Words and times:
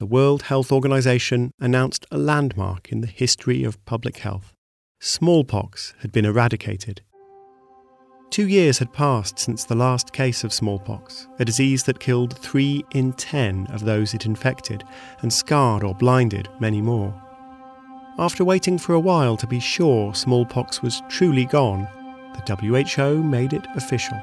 the 0.00 0.06
World 0.06 0.42
Health 0.42 0.70
Organization 0.70 1.50
announced 1.58 2.06
a 2.12 2.18
landmark 2.18 2.92
in 2.92 3.00
the 3.00 3.08
history 3.08 3.64
of 3.64 3.84
public 3.84 4.18
health. 4.18 4.54
Smallpox 5.00 5.92
had 6.02 6.12
been 6.12 6.24
eradicated. 6.24 7.02
Two 8.30 8.46
years 8.46 8.78
had 8.78 8.92
passed 8.92 9.40
since 9.40 9.64
the 9.64 9.74
last 9.74 10.12
case 10.12 10.44
of 10.44 10.52
smallpox, 10.52 11.26
a 11.40 11.44
disease 11.44 11.82
that 11.82 11.98
killed 11.98 12.38
three 12.38 12.84
in 12.92 13.12
ten 13.14 13.66
of 13.72 13.84
those 13.84 14.14
it 14.14 14.24
infected 14.24 14.84
and 15.22 15.32
scarred 15.32 15.82
or 15.82 15.94
blinded 15.94 16.48
many 16.60 16.80
more. 16.80 17.12
After 18.18 18.44
waiting 18.44 18.78
for 18.78 18.94
a 18.94 19.00
while 19.00 19.36
to 19.36 19.48
be 19.48 19.58
sure 19.58 20.14
smallpox 20.14 20.80
was 20.80 21.02
truly 21.08 21.44
gone, 21.44 21.88
the 22.34 22.56
WHO 22.56 23.20
made 23.24 23.52
it 23.52 23.66
official. 23.74 24.20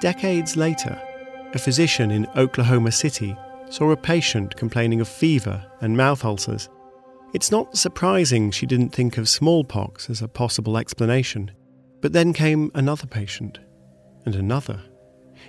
Decades 0.00 0.56
later, 0.56 1.00
a 1.54 1.58
physician 1.58 2.10
in 2.10 2.26
Oklahoma 2.36 2.90
City 2.90 3.36
saw 3.70 3.90
a 3.90 3.96
patient 3.96 4.56
complaining 4.56 5.00
of 5.00 5.08
fever 5.08 5.64
and 5.80 5.96
mouth 5.96 6.24
ulcers. 6.24 6.68
It's 7.34 7.50
not 7.50 7.76
surprising 7.76 8.50
she 8.50 8.66
didn't 8.66 8.90
think 8.90 9.18
of 9.18 9.28
smallpox 9.28 10.10
as 10.10 10.22
a 10.22 10.28
possible 10.28 10.76
explanation. 10.76 11.50
But 12.00 12.12
then 12.12 12.32
came 12.32 12.70
another 12.74 13.06
patient, 13.06 13.60
and 14.26 14.34
another, 14.34 14.82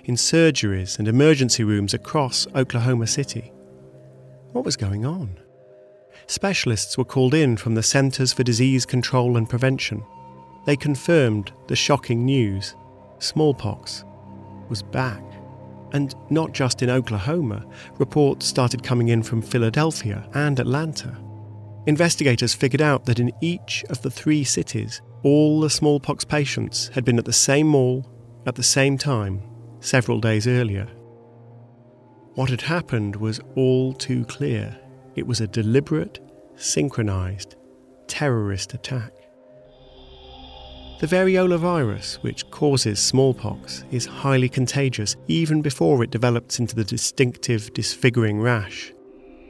in 0.04 0.14
surgeries 0.14 0.98
and 0.98 1.08
emergency 1.08 1.64
rooms 1.64 1.92
across 1.92 2.46
Oklahoma 2.54 3.06
City. 3.06 3.52
What 4.52 4.64
was 4.64 4.76
going 4.76 5.04
on? 5.04 5.38
Specialists 6.26 6.96
were 6.96 7.04
called 7.04 7.34
in 7.34 7.56
from 7.56 7.74
the 7.74 7.82
Centers 7.82 8.32
for 8.32 8.44
Disease 8.44 8.86
Control 8.86 9.36
and 9.36 9.50
Prevention. 9.50 10.04
They 10.64 10.76
confirmed 10.76 11.52
the 11.66 11.76
shocking 11.76 12.24
news 12.24 12.76
smallpox 13.18 14.04
was 14.68 14.82
back. 14.82 15.22
And 15.94 16.14
not 16.28 16.52
just 16.52 16.82
in 16.82 16.90
Oklahoma, 16.90 17.64
reports 17.98 18.46
started 18.46 18.82
coming 18.82 19.08
in 19.08 19.22
from 19.22 19.40
Philadelphia 19.40 20.28
and 20.34 20.60
Atlanta. 20.60 21.16
Investigators 21.86 22.52
figured 22.52 22.82
out 22.82 23.04
that 23.06 23.20
in 23.20 23.32
each 23.40 23.84
of 23.90 24.02
the 24.02 24.10
three 24.10 24.44
cities, 24.44 25.00
all 25.22 25.60
the 25.60 25.70
smallpox 25.70 26.24
patients 26.24 26.88
had 26.88 27.04
been 27.04 27.18
at 27.18 27.24
the 27.24 27.32
same 27.32 27.68
mall 27.68 28.10
at 28.46 28.56
the 28.56 28.62
same 28.62 28.98
time 28.98 29.42
several 29.80 30.20
days 30.20 30.46
earlier. 30.46 30.86
What 32.34 32.50
had 32.50 32.62
happened 32.62 33.16
was 33.16 33.40
all 33.54 33.92
too 33.92 34.24
clear. 34.24 34.76
It 35.14 35.26
was 35.26 35.40
a 35.40 35.46
deliberate, 35.46 36.18
synchronized, 36.56 37.54
terrorist 38.08 38.74
attack. 38.74 39.12
The 41.00 41.08
variola 41.08 41.58
virus, 41.58 42.22
which 42.22 42.48
causes 42.50 43.00
smallpox, 43.00 43.84
is 43.90 44.06
highly 44.06 44.48
contagious 44.48 45.16
even 45.26 45.60
before 45.60 46.04
it 46.04 46.10
develops 46.10 46.60
into 46.60 46.76
the 46.76 46.84
distinctive 46.84 47.74
disfiguring 47.74 48.40
rash. 48.40 48.92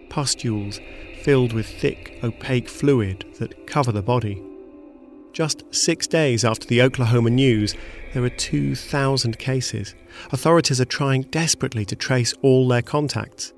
Pustules 0.08 0.80
filled 1.22 1.52
with 1.52 1.66
thick, 1.66 2.18
opaque 2.24 2.68
fluid 2.68 3.26
that 3.38 3.66
cover 3.66 3.92
the 3.92 4.02
body. 4.02 4.42
Just 5.34 5.64
six 5.70 6.06
days 6.06 6.44
after 6.44 6.66
the 6.66 6.80
Oklahoma 6.80 7.28
news, 7.28 7.74
there 8.14 8.24
are 8.24 8.30
2,000 8.30 9.38
cases. 9.38 9.94
Authorities 10.32 10.80
are 10.80 10.86
trying 10.86 11.22
desperately 11.24 11.84
to 11.84 11.96
trace 11.96 12.32
all 12.40 12.66
their 12.66 12.82
contacts. 12.82 13.52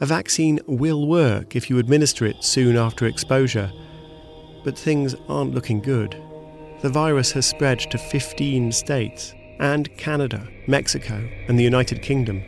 A 0.00 0.06
vaccine 0.06 0.58
will 0.66 1.06
work 1.06 1.54
if 1.54 1.70
you 1.70 1.78
administer 1.78 2.26
it 2.26 2.42
soon 2.42 2.76
after 2.76 3.06
exposure, 3.06 3.70
but 4.64 4.76
things 4.76 5.14
aren't 5.28 5.54
looking 5.54 5.80
good 5.80 6.20
the 6.80 6.88
virus 6.88 7.32
has 7.32 7.46
spread 7.46 7.80
to 7.80 7.98
15 7.98 8.72
states 8.72 9.34
and 9.58 9.94
Canada, 9.96 10.48
Mexico, 10.66 11.28
and 11.48 11.58
the 11.58 11.64
United 11.64 12.02
Kingdom. 12.02 12.42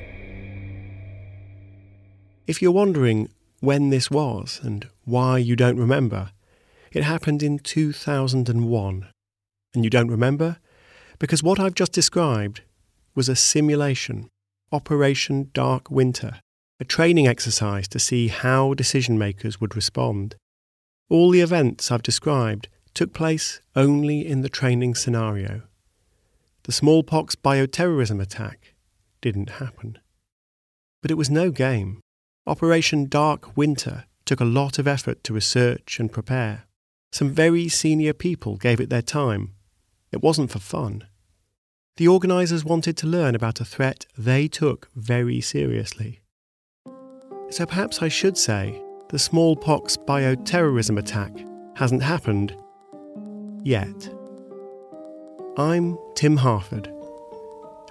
If 2.47 2.63
you're 2.63 2.71
wondering 2.71 3.29
when 3.61 3.91
this 3.91 4.11
was 4.11 4.61
and 4.63 4.89
why 5.05 5.39
you 5.39 5.57
don't 5.57 5.79
remember, 5.79 6.31
it 6.93 7.03
happened 7.03 7.43
in 7.43 7.59
2001. 7.59 9.09
And 9.75 9.85
you 9.85 9.91
don't 9.91 10.11
remember? 10.11 10.59
Because 11.19 11.43
what 11.43 11.61
I've 11.61 11.75
just 11.75 11.93
described 11.93 12.62
was 13.15 13.29
a 13.29 13.37
simulation, 13.37 14.29
Operation 14.73 15.51
Dark 15.53 15.91
Winter, 15.91 16.41
a 16.79 16.85
training 16.85 17.27
exercise 17.27 17.87
to 17.89 17.99
see 17.99 18.29
how 18.29 18.75
decision 18.75 19.19
makers 19.19 19.61
would 19.61 19.77
respond. 19.77 20.37
All 21.09 21.31
the 21.31 21.41
events 21.41 21.91
I've 21.91 22.03
described 22.03 22.69
took 23.00 23.15
place 23.15 23.62
only 23.75 24.26
in 24.26 24.43
the 24.43 24.49
training 24.50 24.94
scenario. 24.94 25.62
The 26.64 26.73
smallpox 26.73 27.35
bioterrorism 27.35 28.20
attack 28.20 28.75
didn't 29.23 29.52
happen. 29.52 29.97
But 31.00 31.11
it 31.11 31.17
was 31.17 31.31
no 31.31 31.50
game. 31.50 32.02
Operation 32.47 33.06
Dark 33.06 33.56
Winter 33.56 34.05
took 34.26 34.38
a 34.38 34.44
lot 34.44 34.79
of 34.79 34.87
effort 34.87 35.25
to 35.25 35.32
research 35.32 35.99
and 35.99 36.12
prepare. 36.12 36.67
Some 37.11 37.31
very 37.31 37.70
senior 37.70 38.12
people 38.12 38.58
gave 38.58 38.81
it 38.81 38.91
their 38.91 39.00
time. 39.00 39.55
It 40.12 40.23
wasn't 40.23 40.50
for 40.50 40.58
fun. 40.58 41.06
The 41.97 42.08
organisers 42.08 42.67
wanted 42.67 42.99
to 42.99 43.06
learn 43.06 43.35
about 43.35 43.62
a 43.62 43.64
threat 43.64 44.05
they 44.19 44.47
took 44.47 44.91
very 44.94 45.41
seriously. 45.41 46.20
So 47.49 47.64
perhaps 47.64 48.02
I 48.02 48.08
should 48.08 48.37
say 48.37 48.79
the 49.08 49.19
smallpox 49.19 49.97
bioterrorism 49.97 50.99
attack 50.99 51.32
hasn't 51.76 52.02
happened 52.02 52.55
yet. 53.62 54.09
I'm 55.57 55.99
Tim 56.15 56.37
Harford, 56.37 56.87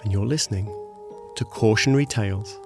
and 0.02 0.12
you're 0.12 0.26
listening 0.26 0.66
to 1.36 1.44
Cautionary 1.44 2.06
Tales. 2.06 2.58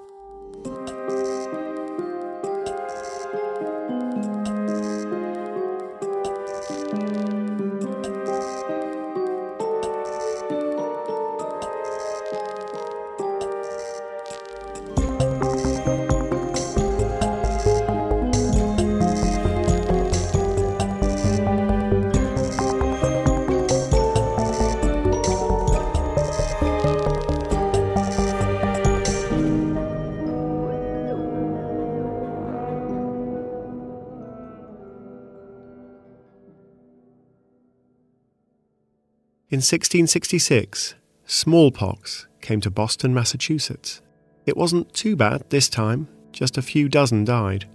1666, 39.65 40.95
smallpox 41.25 42.27
came 42.43 42.61
to 42.61 42.71
Boston, 42.71 43.15
Massachusetts. 43.15 44.03
It 44.45 44.57
wasn't 44.57 44.93
too 44.93 45.17
bad 45.17 45.49
this 45.49 45.69
time, 45.69 46.09
just 46.33 46.59
a 46.59 46.63
few 46.63 46.89
dozen 46.89 47.25
died. 47.25 47.67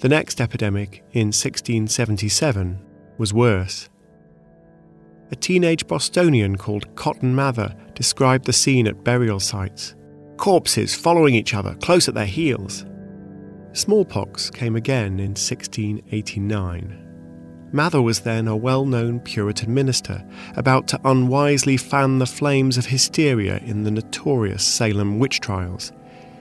The 0.00 0.08
next 0.08 0.40
epidemic, 0.40 1.02
in 1.12 1.28
1677, 1.28 2.78
was 3.16 3.32
worse. 3.32 3.88
A 5.30 5.36
teenage 5.36 5.86
Bostonian 5.86 6.56
called 6.56 6.94
Cotton 6.94 7.34
Mather 7.34 7.74
described 7.94 8.44
the 8.44 8.52
scene 8.52 8.86
at 8.86 9.04
burial 9.04 9.40
sites 9.40 9.94
corpses 10.36 10.94
following 10.94 11.34
each 11.34 11.52
other 11.54 11.74
close 11.76 12.08
at 12.08 12.14
their 12.14 12.24
heels. 12.24 12.86
Smallpox 13.72 14.50
came 14.50 14.74
again 14.74 15.20
in 15.20 15.32
1689. 15.36 17.09
Mather 17.72 18.02
was 18.02 18.20
then 18.20 18.48
a 18.48 18.56
well 18.56 18.84
known 18.84 19.20
Puritan 19.20 19.72
minister, 19.72 20.24
about 20.56 20.88
to 20.88 21.00
unwisely 21.04 21.76
fan 21.76 22.18
the 22.18 22.26
flames 22.26 22.76
of 22.76 22.86
hysteria 22.86 23.58
in 23.58 23.84
the 23.84 23.90
notorious 23.92 24.64
Salem 24.64 25.18
witch 25.20 25.40
trials. 25.40 25.92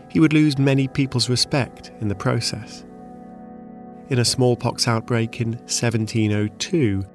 He 0.09 0.19
would 0.19 0.33
lose 0.33 0.57
many 0.57 0.87
people's 0.87 1.29
respect 1.29 1.91
in 2.01 2.07
the 2.07 2.15
process. 2.15 2.83
In 4.09 4.17
a 4.17 4.25
smallpox 4.25 4.87
outbreak 4.87 5.39
in 5.39 5.51
1702, 5.51 7.05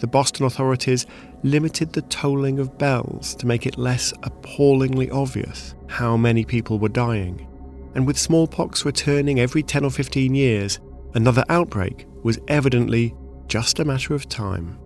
the 0.00 0.06
Boston 0.08 0.46
authorities 0.46 1.06
limited 1.44 1.92
the 1.92 2.02
tolling 2.02 2.58
of 2.58 2.76
bells 2.76 3.36
to 3.36 3.46
make 3.46 3.66
it 3.66 3.78
less 3.78 4.12
appallingly 4.24 5.10
obvious 5.10 5.76
how 5.86 6.16
many 6.16 6.44
people 6.44 6.80
were 6.80 6.88
dying. 6.88 7.46
And 7.94 8.04
with 8.04 8.18
smallpox 8.18 8.84
returning 8.84 9.38
every 9.38 9.62
10 9.62 9.84
or 9.84 9.90
15 9.90 10.34
years, 10.34 10.80
another 11.14 11.44
outbreak 11.48 12.06
was 12.24 12.38
evidently 12.48 13.14
just 13.48 13.80
a 13.80 13.84
matter 13.84 14.14
of 14.14 14.28
time. 14.28 14.78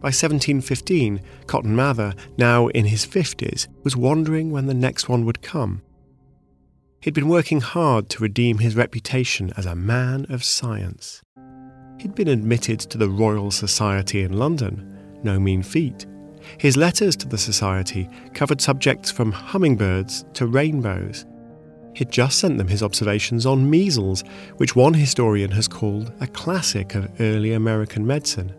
By 0.00 0.10
1715, 0.10 1.20
Cotton 1.46 1.74
Mather, 1.74 2.14
now 2.36 2.68
in 2.68 2.84
his 2.84 3.04
50s, 3.04 3.66
was 3.82 3.96
wondering 3.96 4.52
when 4.52 4.66
the 4.66 4.74
next 4.74 5.08
one 5.08 5.24
would 5.24 5.42
come. 5.42 5.82
He'd 7.00 7.14
been 7.14 7.28
working 7.28 7.60
hard 7.60 8.08
to 8.10 8.22
redeem 8.22 8.58
his 8.58 8.76
reputation 8.76 9.52
as 9.56 9.66
a 9.66 9.74
man 9.74 10.26
of 10.28 10.44
science. 10.44 11.20
He'd 11.98 12.14
been 12.14 12.28
admitted 12.28 12.78
to 12.80 12.98
the 12.98 13.08
Royal 13.08 13.50
Society 13.50 14.22
in 14.22 14.38
London, 14.38 15.18
no 15.24 15.40
mean 15.40 15.64
feat. 15.64 16.06
His 16.58 16.76
letters 16.76 17.16
to 17.16 17.28
the 17.28 17.38
Society 17.38 18.08
covered 18.34 18.60
subjects 18.60 19.10
from 19.10 19.32
hummingbirds 19.32 20.24
to 20.34 20.46
rainbows. 20.46 21.26
He'd 21.98 22.12
just 22.12 22.38
sent 22.38 22.58
them 22.58 22.68
his 22.68 22.84
observations 22.84 23.44
on 23.44 23.68
measles, 23.68 24.22
which 24.58 24.76
one 24.76 24.94
historian 24.94 25.50
has 25.50 25.66
called 25.66 26.12
a 26.20 26.28
classic 26.28 26.94
of 26.94 27.10
early 27.18 27.54
American 27.54 28.06
medicine. 28.06 28.54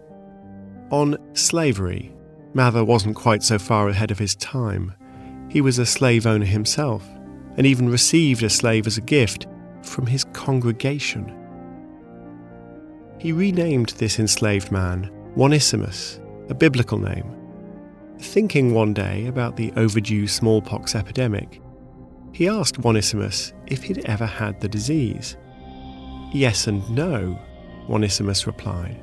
On 0.91 1.17
slavery, 1.35 2.13
Mather 2.53 2.83
wasn't 2.83 3.15
quite 3.15 3.41
so 3.41 3.57
far 3.57 3.87
ahead 3.87 4.11
of 4.11 4.19
his 4.19 4.35
time. 4.35 4.93
He 5.49 5.61
was 5.61 5.79
a 5.79 5.85
slave 5.85 6.27
owner 6.27 6.45
himself, 6.45 7.07
and 7.55 7.65
even 7.65 7.87
received 7.87 8.43
a 8.43 8.49
slave 8.49 8.85
as 8.85 8.97
a 8.97 9.01
gift 9.01 9.47
from 9.83 10.05
his 10.05 10.25
congregation. 10.33 11.33
He 13.19 13.31
renamed 13.31 13.91
this 13.91 14.19
enslaved 14.19 14.69
man 14.69 15.09
Onesimus, 15.37 16.19
a 16.49 16.53
biblical 16.53 16.97
name. 16.97 17.37
Thinking 18.19 18.73
one 18.73 18.93
day 18.93 19.27
about 19.27 19.55
the 19.55 19.71
overdue 19.77 20.27
smallpox 20.27 20.93
epidemic, 20.93 21.61
he 22.31 22.47
asked 22.47 22.83
Onesimus 22.83 23.53
if 23.67 23.83
he'd 23.83 24.05
ever 24.05 24.25
had 24.25 24.59
the 24.59 24.67
disease. 24.67 25.37
Yes 26.33 26.67
and 26.67 26.87
no, 26.89 27.39
Onesimus 27.89 28.47
replied. 28.47 28.99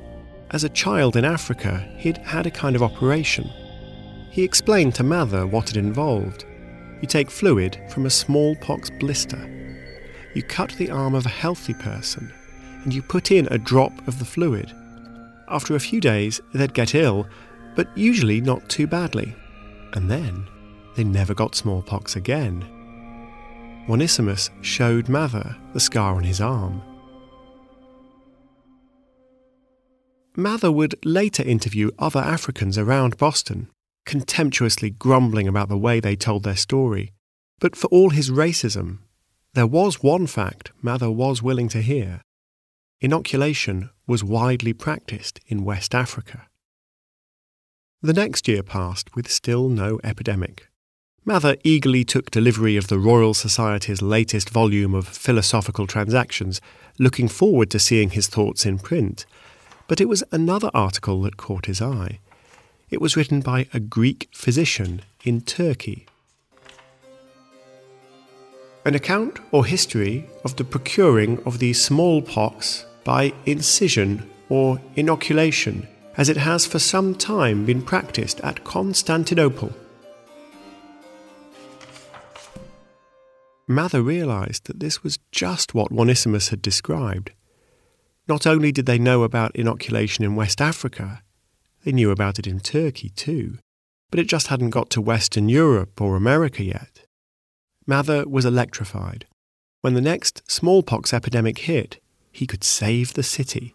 As 0.51 0.65
a 0.65 0.69
child 0.69 1.17
in 1.17 1.25
Africa, 1.25 1.79
he'd 1.99 2.19
had 2.19 2.47
a 2.47 2.51
kind 2.51 2.77
of 2.77 2.83
operation. 2.83 3.51
He 4.31 4.43
explained 4.43 4.95
to 4.95 5.03
Mather 5.03 5.47
what 5.47 5.71
it 5.71 5.77
involved. 5.77 6.45
You 7.01 7.09
take 7.09 7.31
fluid 7.31 7.79
from 7.91 8.07
a 8.07 8.11
smallpox 8.11 8.91
blister. 8.91 9.53
You 10.35 10.43
cut 10.43 10.73
the 10.73 10.91
arm 10.91 11.15
of 11.15 11.27
a 11.27 11.31
healthy 11.31 11.75
person 11.75 12.33
and 12.85 12.95
you 12.95 13.03
put 13.03 13.33
in 13.33 13.49
a 13.51 13.59
drop 13.59 14.07
of 14.07 14.19
the 14.21 14.25
fluid. 14.25 14.73
After 15.49 15.75
a 15.75 15.81
few 15.81 16.01
days, 16.01 16.41
they'd 16.55 16.73
get 16.73 16.95
ill, 16.95 17.27
but 17.75 17.89
usually 17.97 18.41
not 18.41 18.69
too 18.69 18.87
badly. 18.87 19.35
And 19.95 20.09
then 20.09 20.47
they 20.95 21.03
never 21.03 21.35
got 21.35 21.57
smallpox 21.57 22.15
again. 22.15 22.65
Onesimus 23.89 24.51
showed 24.63 25.09
Mather 25.09 25.57
the 25.73 25.81
scar 25.81 26.17
on 26.17 26.25
his 26.25 26.41
arm. 26.41 26.83
Mather 30.37 30.73
would 30.73 30.97
later 31.05 31.43
interview 31.43 31.91
other 31.99 32.21
Africans 32.21 32.77
around 32.77 33.17
Boston, 33.17 33.69
contemptuously 34.05 34.91
grumbling 34.91 35.49
about 35.49 35.69
the 35.69 35.79
way 35.79 36.01
they 36.01 36.17
told 36.17 36.43
their 36.43 36.57
story. 36.57 37.13
But 37.59 37.77
for 37.77 37.87
all 37.89 38.11
his 38.11 38.31
racism, 38.31 38.99
there 39.55 39.67
was 39.67 40.03
one 40.03 40.27
fact 40.27 40.73
Mather 40.83 41.11
was 41.11 41.43
willing 41.43 41.69
to 41.69 41.81
hear. 41.81 42.21
Inoculation 43.01 43.91
was 44.07 44.23
widely 44.23 44.73
practiced 44.73 45.41
in 45.47 45.65
West 45.65 45.95
Africa. 45.95 46.49
The 48.03 48.13
next 48.13 48.47
year 48.47 48.63
passed 48.63 49.15
with 49.15 49.31
still 49.31 49.69
no 49.69 49.99
epidemic. 50.05 50.69
Mather 51.29 51.57
eagerly 51.65 52.05
took 52.05 52.31
delivery 52.31 52.77
of 52.77 52.87
the 52.87 52.99
Royal 52.99 53.35
Society's 53.35 54.01
latest 54.01 54.49
volume 54.49 54.95
of 54.95 55.09
Philosophical 55.09 55.87
Transactions, 55.87 56.61
looking 56.99 57.27
forward 57.27 57.69
to 57.71 57.79
seeing 57.79 58.11
his 58.11 58.29
thoughts 58.29 58.65
in 58.65 58.79
print. 58.79 59.27
But 59.89 60.01
it 60.01 60.09
was 60.09 60.25
another 60.31 60.71
article 60.73 61.21
that 61.23 61.37
caught 61.37 61.67
his 61.67 61.83
eye. 61.83 62.21
It 62.91 63.01
was 63.01 63.17
written 63.17 63.41
by 63.41 63.67
a 63.75 63.81
Greek 63.81 64.29
physician 64.33 65.03
in 65.25 65.41
Turkey 65.41 66.07
an 68.87 68.95
account 68.95 69.41
or 69.51 69.67
history 69.67 70.25
of 70.45 70.55
the 70.55 70.63
procuring 70.63 71.43
of 71.45 71.59
the 71.59 71.73
smallpox 71.73 72.87
by 73.03 73.35
incision 73.45 74.31
or 74.49 74.81
inoculation, 74.95 75.89
as 76.17 76.29
it 76.29 76.37
has 76.37 76.65
for 76.65 76.79
some 76.79 77.13
time 77.13 77.67
been 77.67 77.83
practiced 77.83 78.41
at 78.43 78.63
Constantinople. 78.63 79.75
Mather 83.69 84.03
realized 84.03 84.67
that 84.67 84.81
this 84.81 85.03
was 85.03 85.19
just 85.33 85.75
what 85.75 85.91
Onesimus 85.91 86.51
had 86.51 86.63
described. 86.63 87.33
Not 88.29 88.47
only 88.47 88.71
did 88.71 88.87
they 88.87 88.99
know 88.99 89.23
about 89.23 89.57
inoculation 89.57 90.25
in 90.25 90.37
West 90.37 90.61
Africa, 90.61 91.23
they 91.85 91.93
knew 91.93 92.11
about 92.11 92.39
it 92.39 92.47
in 92.47 92.61
Turkey 92.61 93.09
too, 93.11 93.59
but 94.11 94.21
it 94.21 94.29
just 94.29 94.49
hadn't 94.49 94.71
got 94.71 94.91
to 94.91 95.01
Western 95.01 95.49
Europe 95.49 96.01
or 96.01 96.17
America 96.17 96.63
yet. 96.63 97.05
Mather 97.87 98.29
was 98.29 98.45
electrified. 98.45 99.27
When 99.81 99.95
the 99.95 100.01
next 100.01 100.43
smallpox 100.51 101.13
epidemic 101.13 101.59
hit, 101.59 102.01
he 102.33 102.47
could 102.47 102.65
save 102.65 103.15
the 103.15 103.23
city. 103.23 103.75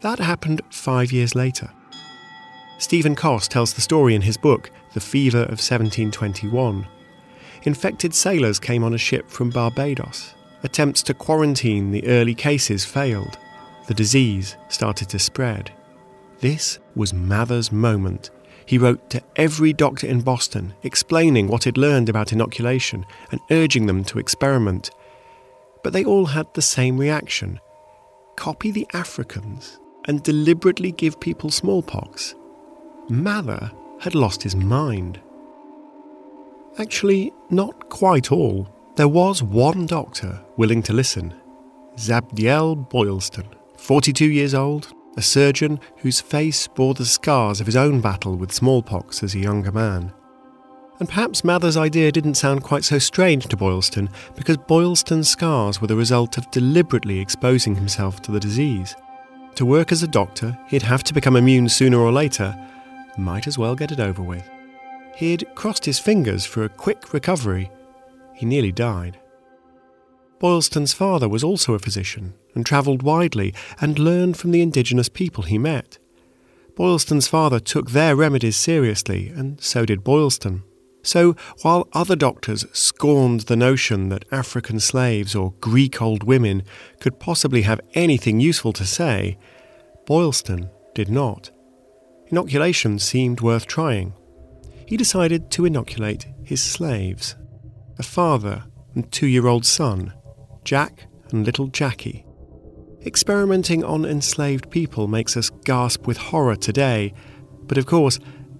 That 0.00 0.18
happened 0.18 0.62
five 0.70 1.12
years 1.12 1.34
later. 1.34 1.70
Stephen 2.78 3.14
Coss 3.14 3.46
tells 3.46 3.74
the 3.74 3.82
story 3.82 4.14
in 4.14 4.22
his 4.22 4.38
book, 4.38 4.70
The 4.94 5.00
Fever 5.00 5.42
of 5.42 5.60
1721. 5.60 6.86
Infected 7.64 8.14
sailors 8.14 8.58
came 8.58 8.82
on 8.82 8.94
a 8.94 8.98
ship 8.98 9.28
from 9.28 9.50
Barbados. 9.50 10.34
Attempts 10.62 11.02
to 11.04 11.14
quarantine 11.14 11.90
the 11.90 12.06
early 12.06 12.34
cases 12.34 12.84
failed. 12.84 13.38
The 13.88 13.94
disease 13.94 14.56
started 14.68 15.08
to 15.10 15.18
spread. 15.18 15.72
This 16.40 16.78
was 16.94 17.12
Mather's 17.12 17.70
moment 17.70 18.30
he 18.70 18.78
wrote 18.78 19.10
to 19.10 19.20
every 19.34 19.72
doctor 19.72 20.06
in 20.06 20.20
Boston, 20.20 20.74
explaining 20.84 21.48
what 21.48 21.64
he'd 21.64 21.76
learned 21.76 22.08
about 22.08 22.32
inoculation 22.32 23.04
and 23.32 23.40
urging 23.50 23.86
them 23.86 24.04
to 24.04 24.20
experiment. 24.20 24.90
But 25.82 25.92
they 25.92 26.04
all 26.04 26.26
had 26.26 26.46
the 26.54 26.62
same 26.62 26.96
reaction 26.96 27.58
copy 28.36 28.70
the 28.70 28.86
Africans 28.94 29.80
and 30.06 30.22
deliberately 30.22 30.92
give 30.92 31.18
people 31.18 31.50
smallpox. 31.50 32.36
Mather 33.08 33.72
had 33.98 34.14
lost 34.14 34.40
his 34.40 34.54
mind. 34.54 35.20
Actually, 36.80 37.30
not 37.50 37.90
quite 37.90 38.32
all. 38.32 38.66
There 38.96 39.06
was 39.06 39.42
one 39.42 39.84
doctor 39.84 40.40
willing 40.56 40.82
to 40.84 40.94
listen 40.94 41.34
Zabdiel 41.96 42.88
Boylston, 42.88 43.46
42 43.76 44.24
years 44.24 44.54
old, 44.54 44.90
a 45.18 45.20
surgeon 45.20 45.78
whose 45.98 46.22
face 46.22 46.66
bore 46.66 46.94
the 46.94 47.04
scars 47.04 47.60
of 47.60 47.66
his 47.66 47.76
own 47.76 48.00
battle 48.00 48.34
with 48.34 48.50
smallpox 48.50 49.22
as 49.22 49.34
a 49.34 49.38
younger 49.38 49.70
man. 49.70 50.10
And 51.00 51.06
perhaps 51.06 51.44
Mather's 51.44 51.76
idea 51.76 52.10
didn't 52.10 52.36
sound 52.36 52.62
quite 52.62 52.84
so 52.84 52.98
strange 52.98 53.44
to 53.48 53.58
Boylston 53.58 54.08
because 54.34 54.56
Boylston's 54.56 55.28
scars 55.28 55.82
were 55.82 55.86
the 55.86 55.96
result 55.96 56.38
of 56.38 56.50
deliberately 56.50 57.20
exposing 57.20 57.74
himself 57.74 58.22
to 58.22 58.32
the 58.32 58.40
disease. 58.40 58.96
To 59.56 59.66
work 59.66 59.92
as 59.92 60.02
a 60.02 60.08
doctor, 60.08 60.58
he'd 60.68 60.82
have 60.82 61.04
to 61.04 61.12
become 61.12 61.36
immune 61.36 61.68
sooner 61.68 61.98
or 61.98 62.10
later. 62.10 62.56
Might 63.18 63.46
as 63.46 63.58
well 63.58 63.74
get 63.74 63.92
it 63.92 64.00
over 64.00 64.22
with. 64.22 64.48
He'd 65.16 65.46
crossed 65.54 65.84
his 65.84 65.98
fingers 65.98 66.46
for 66.46 66.64
a 66.64 66.68
quick 66.68 67.12
recovery. 67.12 67.70
He 68.34 68.46
nearly 68.46 68.72
died. 68.72 69.18
Boylston's 70.38 70.94
father 70.94 71.28
was 71.28 71.44
also 71.44 71.74
a 71.74 71.78
physician 71.78 72.34
and 72.54 72.64
travelled 72.64 73.02
widely 73.02 73.54
and 73.80 73.98
learned 73.98 74.36
from 74.38 74.50
the 74.50 74.62
indigenous 74.62 75.08
people 75.08 75.44
he 75.44 75.58
met. 75.58 75.98
Boylston's 76.74 77.28
father 77.28 77.60
took 77.60 77.90
their 77.90 78.16
remedies 78.16 78.56
seriously, 78.56 79.28
and 79.28 79.60
so 79.60 79.84
did 79.84 80.02
Boylston. 80.02 80.62
So, 81.02 81.34
while 81.62 81.88
other 81.92 82.16
doctors 82.16 82.64
scorned 82.72 83.40
the 83.40 83.56
notion 83.56 84.08
that 84.10 84.24
African 84.32 84.80
slaves 84.80 85.34
or 85.34 85.52
Greek 85.60 86.00
old 86.00 86.22
women 86.22 86.62
could 87.00 87.20
possibly 87.20 87.62
have 87.62 87.80
anything 87.94 88.40
useful 88.40 88.72
to 88.74 88.84
say, 88.84 89.38
Boylston 90.06 90.70
did 90.94 91.10
not. 91.10 91.50
Inoculation 92.28 92.98
seemed 92.98 93.40
worth 93.40 93.66
trying. 93.66 94.14
He 94.90 94.96
decided 94.96 95.52
to 95.52 95.66
inoculate 95.66 96.26
his 96.42 96.60
slaves 96.60 97.36
a 97.96 98.02
father 98.02 98.64
and 98.96 99.08
two 99.12 99.28
year 99.28 99.46
old 99.46 99.64
son, 99.64 100.12
Jack 100.64 101.06
and 101.30 101.46
little 101.46 101.68
Jackie. 101.68 102.26
Experimenting 103.06 103.84
on 103.84 104.04
enslaved 104.04 104.68
people 104.68 105.06
makes 105.06 105.36
us 105.36 105.48
gasp 105.64 106.08
with 106.08 106.16
horror 106.16 106.56
today, 106.56 107.14
but 107.68 107.78
of 107.78 107.86
course, 107.86 108.18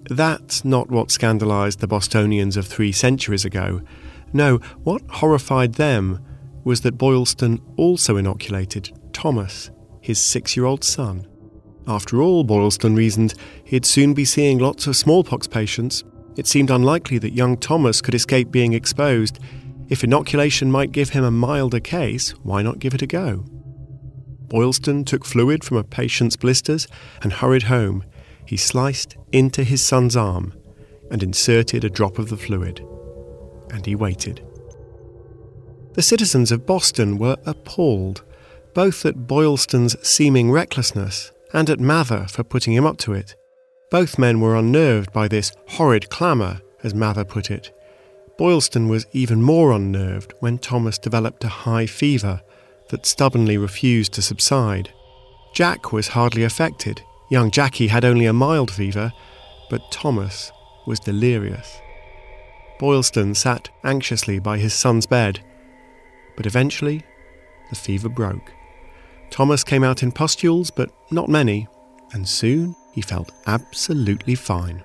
that's 0.08 0.64
not 0.64 0.88
what 0.88 1.10
scandalised 1.10 1.80
the 1.80 1.88
Bostonians 1.88 2.56
of 2.56 2.64
three 2.64 2.92
centuries 2.92 3.44
ago. 3.44 3.82
No, 4.32 4.58
what 4.84 5.02
horrified 5.10 5.75
them 5.75 6.25
was 6.62 6.82
that 6.82 6.96
Boylston 6.96 7.60
also 7.76 8.16
inoculated 8.16 8.96
Thomas, 9.12 9.72
his 10.00 10.20
six 10.20 10.56
year 10.56 10.66
old 10.66 10.84
son. 10.84 11.26
After 11.88 12.22
all, 12.22 12.44
Boylston 12.44 12.94
reasoned, 12.94 13.34
he'd 13.64 13.84
soon 13.84 14.14
be 14.14 14.25
seeing 14.25 14.58
lots 14.58 14.87
of 14.87 14.94
smallpox 14.94 15.49
patients. 15.49 16.04
It 16.40 16.47
seemed 16.47 16.70
unlikely 16.70 17.18
that 17.18 17.35
young 17.35 17.59
Thomas 17.59 18.00
could 18.00 18.14
escape 18.14 18.50
being 18.50 18.73
exposed. 18.73 19.38
If 19.90 20.02
inoculation 20.02 20.73
might 20.73 20.90
give 20.90 21.11
him 21.11 21.23
a 21.23 21.30
milder 21.30 21.80
case, 21.80 22.30
why 22.42 22.62
not 22.62 22.78
give 22.78 22.94
it 22.94 23.02
a 23.02 23.06
go? 23.06 23.44
Boylston 24.49 25.04
took 25.04 25.26
fluid 25.26 25.62
from 25.62 25.76
a 25.76 25.85
patient's 25.85 26.37
blisters 26.37 26.88
and 27.20 27.30
hurried 27.30 27.64
home. 27.64 28.04
He 28.47 28.56
sliced 28.56 29.18
into 29.32 29.64
his 29.64 29.82
son's 29.82 30.16
arm 30.16 30.54
and 31.11 31.23
inserted 31.23 31.85
a 31.85 31.90
drop 31.90 32.18
of 32.18 32.30
the 32.30 32.38
fluid. 32.38 32.82
And 33.70 33.85
he 33.85 33.94
waited. 33.94 34.42
The 35.92 36.00
citizens 36.00 36.50
of 36.50 36.64
Boston 36.64 37.18
were 37.18 37.37
appalled, 37.44 38.25
both 38.73 39.04
at 39.04 39.26
Boylston's 39.26 39.94
seeming 40.09 40.50
recklessness 40.50 41.32
and 41.52 41.68
at 41.68 41.80
Mather 41.80 42.25
for 42.30 42.44
putting 42.44 42.73
him 42.73 42.87
up 42.87 42.97
to 43.00 43.12
it. 43.12 43.35
Both 43.90 44.18
men 44.18 44.40
were 44.40 44.54
unnerved 44.54 45.12
by 45.12 45.26
this 45.26 45.52
horrid 45.66 46.11
clamour, 46.11 46.61
as 46.85 46.94
Mather 46.94 47.25
put 47.25 47.50
it. 47.50 47.76
Boylston 48.38 48.88
was 48.88 49.06
even 49.12 49.42
more 49.42 49.73
unnerved 49.73 50.32
when 50.38 50.59
Thomas 50.59 50.97
developed 50.97 51.44
a 51.44 51.49
high 51.49 51.87
fever 51.87 52.40
that 52.90 53.04
stubbornly 53.04 53.59
refused 53.59 54.12
to 54.14 54.23
subside. 54.23 54.92
Jack 55.52 55.92
was 55.92 56.09
hardly 56.09 56.44
affected. 56.44 57.02
Young 57.30 57.50
Jackie 57.50 57.88
had 57.88 58.04
only 58.04 58.26
a 58.26 58.32
mild 58.32 58.70
fever, 58.70 59.12
but 59.68 59.90
Thomas 59.90 60.52
was 60.87 61.00
delirious. 61.00 61.80
Boylston 62.78 63.35
sat 63.35 63.68
anxiously 63.85 64.38
by 64.38 64.59
his 64.59 64.73
son's 64.73 65.06
bed, 65.06 65.40
but 66.37 66.47
eventually 66.47 67.02
the 67.68 67.76
fever 67.76 68.09
broke. 68.09 68.52
Thomas 69.30 69.62
came 69.64 69.85
out 69.85 70.02
in 70.02 70.12
pustules, 70.12 70.70
but 70.70 70.90
not 71.11 71.28
many, 71.28 71.68
and 72.12 72.26
soon 72.28 72.75
he 72.92 73.00
felt 73.00 73.32
absolutely 73.47 74.35
fine. 74.35 74.82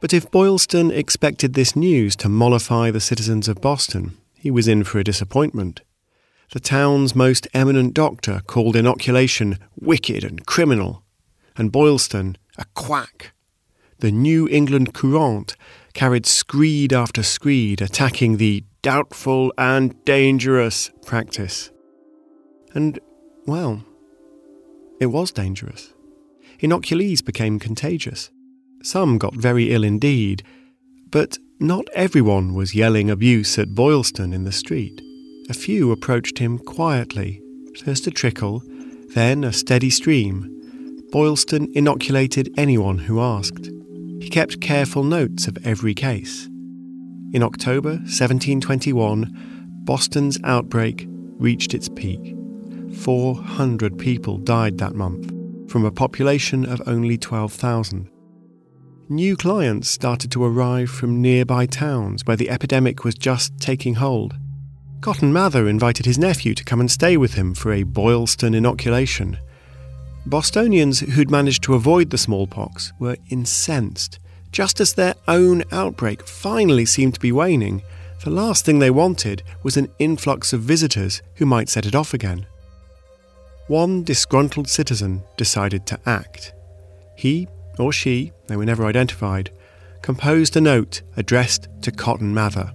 But 0.00 0.12
if 0.12 0.30
Boylston 0.30 0.90
expected 0.90 1.54
this 1.54 1.74
news 1.74 2.14
to 2.16 2.28
mollify 2.28 2.90
the 2.90 3.00
citizens 3.00 3.48
of 3.48 3.62
Boston, 3.62 4.16
he 4.34 4.50
was 4.50 4.68
in 4.68 4.84
for 4.84 4.98
a 4.98 5.04
disappointment. 5.04 5.80
The 6.52 6.60
town's 6.60 7.14
most 7.14 7.48
eminent 7.54 7.94
doctor 7.94 8.42
called 8.46 8.76
inoculation 8.76 9.58
wicked 9.80 10.22
and 10.22 10.44
criminal, 10.44 11.02
and 11.56 11.72
Boylston 11.72 12.36
a 12.58 12.66
quack. 12.74 13.32
The 14.00 14.12
New 14.12 14.46
England 14.48 14.92
Courant 14.92 15.56
carried 15.94 16.26
screed 16.26 16.92
after 16.92 17.22
screed 17.22 17.80
attacking 17.80 18.36
the 18.36 18.64
doubtful 18.82 19.54
and 19.56 20.04
dangerous 20.04 20.90
practice. 21.06 21.70
And, 22.74 22.98
well, 23.46 23.82
it 25.00 25.06
was 25.06 25.32
dangerous. 25.32 25.92
Inoculees 26.60 27.22
became 27.22 27.58
contagious. 27.58 28.30
Some 28.82 29.18
got 29.18 29.34
very 29.34 29.72
ill 29.72 29.84
indeed, 29.84 30.42
but 31.10 31.38
not 31.60 31.88
everyone 31.94 32.54
was 32.54 32.74
yelling 32.74 33.10
abuse 33.10 33.58
at 33.58 33.74
Boylston 33.74 34.32
in 34.32 34.44
the 34.44 34.52
street. 34.52 35.00
A 35.48 35.54
few 35.54 35.92
approached 35.92 36.38
him 36.38 36.58
quietly, 36.58 37.40
first 37.84 38.06
a 38.06 38.10
trickle, 38.10 38.62
then 39.14 39.44
a 39.44 39.52
steady 39.52 39.90
stream. 39.90 40.50
Boylston 41.10 41.70
inoculated 41.74 42.52
anyone 42.56 42.98
who 42.98 43.20
asked. 43.20 43.70
He 44.20 44.28
kept 44.30 44.60
careful 44.60 45.04
notes 45.04 45.46
of 45.46 45.58
every 45.64 45.94
case. 45.94 46.48
In 47.32 47.42
October 47.42 47.90
1721, 47.90 49.82
Boston's 49.84 50.38
outbreak 50.44 51.06
reached 51.08 51.74
its 51.74 51.88
peak. 51.88 52.34
400 52.96 53.98
people 53.98 54.38
died 54.38 54.78
that 54.78 54.94
month, 54.94 55.30
from 55.70 55.84
a 55.84 55.90
population 55.90 56.64
of 56.64 56.82
only 56.86 57.18
12,000. 57.18 58.08
New 59.08 59.36
clients 59.36 59.90
started 59.90 60.30
to 60.32 60.42
arrive 60.42 60.88
from 60.88 61.20
nearby 61.20 61.66
towns 61.66 62.24
where 62.24 62.36
the 62.36 62.48
epidemic 62.48 63.04
was 63.04 63.14
just 63.14 63.58
taking 63.58 63.94
hold. 63.94 64.34
Cotton 65.02 65.30
Mather 65.32 65.68
invited 65.68 66.06
his 66.06 66.18
nephew 66.18 66.54
to 66.54 66.64
come 66.64 66.80
and 66.80 66.90
stay 66.90 67.18
with 67.18 67.34
him 67.34 67.52
for 67.52 67.72
a 67.72 67.82
Boylston 67.82 68.54
inoculation. 68.54 69.36
Bostonians 70.24 71.00
who'd 71.00 71.30
managed 71.30 71.62
to 71.64 71.74
avoid 71.74 72.08
the 72.08 72.16
smallpox 72.16 72.94
were 72.98 73.18
incensed. 73.28 74.18
Just 74.52 74.80
as 74.80 74.94
their 74.94 75.14
own 75.28 75.64
outbreak 75.70 76.26
finally 76.26 76.86
seemed 76.86 77.12
to 77.12 77.20
be 77.20 77.32
waning, 77.32 77.82
the 78.24 78.30
last 78.30 78.64
thing 78.64 78.78
they 78.78 78.90
wanted 78.90 79.42
was 79.62 79.76
an 79.76 79.90
influx 79.98 80.54
of 80.54 80.62
visitors 80.62 81.20
who 81.34 81.44
might 81.44 81.68
set 81.68 81.84
it 81.84 81.94
off 81.94 82.14
again. 82.14 82.46
One 83.68 84.04
disgruntled 84.04 84.68
citizen 84.68 85.22
decided 85.38 85.86
to 85.86 85.98
act. 86.04 86.52
He 87.16 87.48
or 87.78 87.92
she, 87.92 88.30
they 88.46 88.56
were 88.56 88.66
never 88.66 88.84
identified, 88.84 89.50
composed 90.02 90.54
a 90.58 90.60
note 90.60 91.00
addressed 91.16 91.68
to 91.80 91.90
Cotton 91.90 92.34
Mather. 92.34 92.70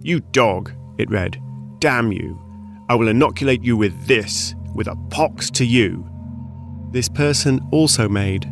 You 0.00 0.20
dog, 0.32 0.72
it 0.98 1.10
read, 1.10 1.36
damn 1.78 2.10
you. 2.10 2.40
I 2.88 2.94
will 2.94 3.08
inoculate 3.08 3.62
you 3.62 3.76
with 3.76 4.06
this, 4.06 4.54
with 4.74 4.86
a 4.86 4.96
pox 5.10 5.50
to 5.50 5.66
you. 5.66 6.08
This 6.90 7.10
person 7.10 7.60
also 7.70 8.08
made 8.08 8.50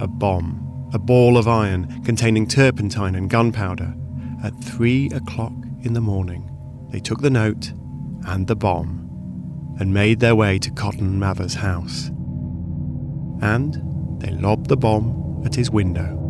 a 0.00 0.08
bomb, 0.08 0.90
a 0.92 0.98
ball 0.98 1.38
of 1.38 1.46
iron 1.46 2.02
containing 2.02 2.48
turpentine 2.48 3.14
and 3.14 3.30
gunpowder. 3.30 3.94
At 4.42 4.64
three 4.64 5.10
o'clock 5.10 5.54
in 5.82 5.92
the 5.92 6.00
morning, 6.00 6.50
they 6.90 6.98
took 6.98 7.20
the 7.20 7.30
note 7.30 7.72
and 8.26 8.48
the 8.48 8.56
bomb 8.56 9.07
and 9.78 9.94
made 9.94 10.20
their 10.20 10.34
way 10.34 10.58
to 10.58 10.70
Cotton 10.70 11.18
Mather's 11.18 11.54
house. 11.54 12.08
And 13.40 14.20
they 14.20 14.30
lobbed 14.30 14.68
the 14.68 14.76
bomb 14.76 15.42
at 15.44 15.54
his 15.54 15.70
window. 15.70 16.24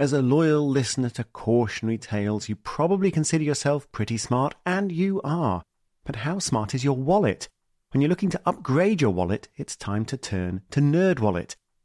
As 0.00 0.12
a 0.12 0.22
loyal 0.22 0.68
listener 0.68 1.10
to 1.10 1.24
cautionary 1.24 1.98
tales, 1.98 2.48
you 2.48 2.54
probably 2.54 3.10
consider 3.10 3.42
yourself 3.42 3.90
pretty 3.90 4.16
smart, 4.16 4.54
and 4.64 4.92
you 4.92 5.20
are. 5.24 5.62
But 6.04 6.16
how 6.16 6.38
smart 6.38 6.72
is 6.72 6.84
your 6.84 6.96
wallet? 6.96 7.48
When 7.90 8.00
you're 8.00 8.08
looking 8.08 8.30
to 8.30 8.40
upgrade 8.46 9.00
your 9.00 9.10
wallet, 9.10 9.48
it's 9.56 9.74
time 9.74 10.04
to 10.04 10.16
turn 10.16 10.60
to 10.70 10.80
NerdWallet. 10.80 11.56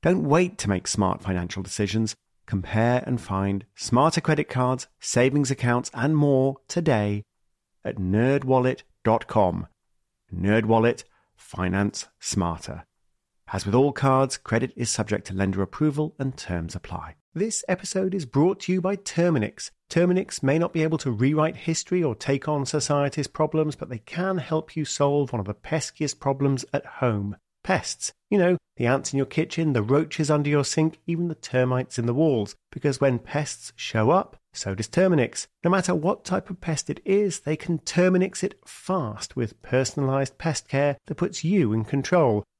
Don't 0.00 0.22
wait 0.22 0.58
to 0.58 0.68
make 0.68 0.86
smart 0.86 1.22
financial 1.22 1.62
decisions. 1.62 2.14
Compare 2.46 3.02
and 3.04 3.20
find 3.20 3.66
smarter 3.74 4.20
credit 4.20 4.48
cards, 4.48 4.86
savings 5.00 5.50
accounts, 5.50 5.90
and 5.92 6.16
more 6.16 6.58
today 6.68 7.24
at 7.84 7.96
nerdwallet.com. 7.96 9.66
Nerdwallet, 10.32 11.04
finance 11.36 12.06
smarter. 12.20 12.84
As 13.52 13.66
with 13.66 13.74
all 13.74 13.92
cards, 13.92 14.36
credit 14.36 14.72
is 14.76 14.88
subject 14.88 15.26
to 15.26 15.34
lender 15.34 15.62
approval 15.62 16.14
and 16.18 16.36
terms 16.36 16.76
apply. 16.76 17.16
This 17.34 17.64
episode 17.68 18.14
is 18.14 18.24
brought 18.24 18.60
to 18.60 18.72
you 18.72 18.80
by 18.80 18.96
Terminix. 18.96 19.70
Terminix 19.90 20.42
may 20.42 20.58
not 20.58 20.72
be 20.72 20.82
able 20.84 20.98
to 20.98 21.10
rewrite 21.10 21.56
history 21.56 22.04
or 22.04 22.14
take 22.14 22.46
on 22.46 22.66
society's 22.66 23.26
problems, 23.26 23.74
but 23.74 23.88
they 23.88 23.98
can 23.98 24.38
help 24.38 24.76
you 24.76 24.84
solve 24.84 25.32
one 25.32 25.40
of 25.40 25.46
the 25.46 25.54
peskiest 25.54 26.20
problems 26.20 26.64
at 26.72 26.86
home 26.86 27.36
pests. 27.62 28.12
You 28.30 28.38
know, 28.38 28.56
the 28.76 28.86
ants 28.86 29.12
in 29.12 29.16
your 29.16 29.26
kitchen, 29.26 29.72
the 29.72 29.82
roaches 29.82 30.30
under 30.30 30.48
your 30.48 30.64
sink, 30.64 30.98
even 31.06 31.28
the 31.28 31.34
termites 31.34 31.98
in 31.98 32.06
the 32.06 32.14
walls. 32.14 32.54
Because 32.70 33.00
when 33.00 33.18
pests 33.18 33.72
show 33.76 34.10
up, 34.10 34.36
so 34.52 34.74
does 34.74 34.88
Terminix. 34.88 35.46
No 35.64 35.70
matter 35.70 35.94
what 35.94 36.24
type 36.24 36.50
of 36.50 36.60
pest 36.60 36.90
it 36.90 37.00
is, 37.04 37.40
they 37.40 37.56
can 37.56 37.78
Terminix 37.80 38.42
it 38.42 38.58
fast 38.66 39.36
with 39.36 39.60
personalized 39.62 40.38
pest 40.38 40.68
care 40.68 40.98
that 41.06 41.14
puts 41.14 41.44
you 41.44 41.72
in 41.72 41.84
control. 41.84 42.44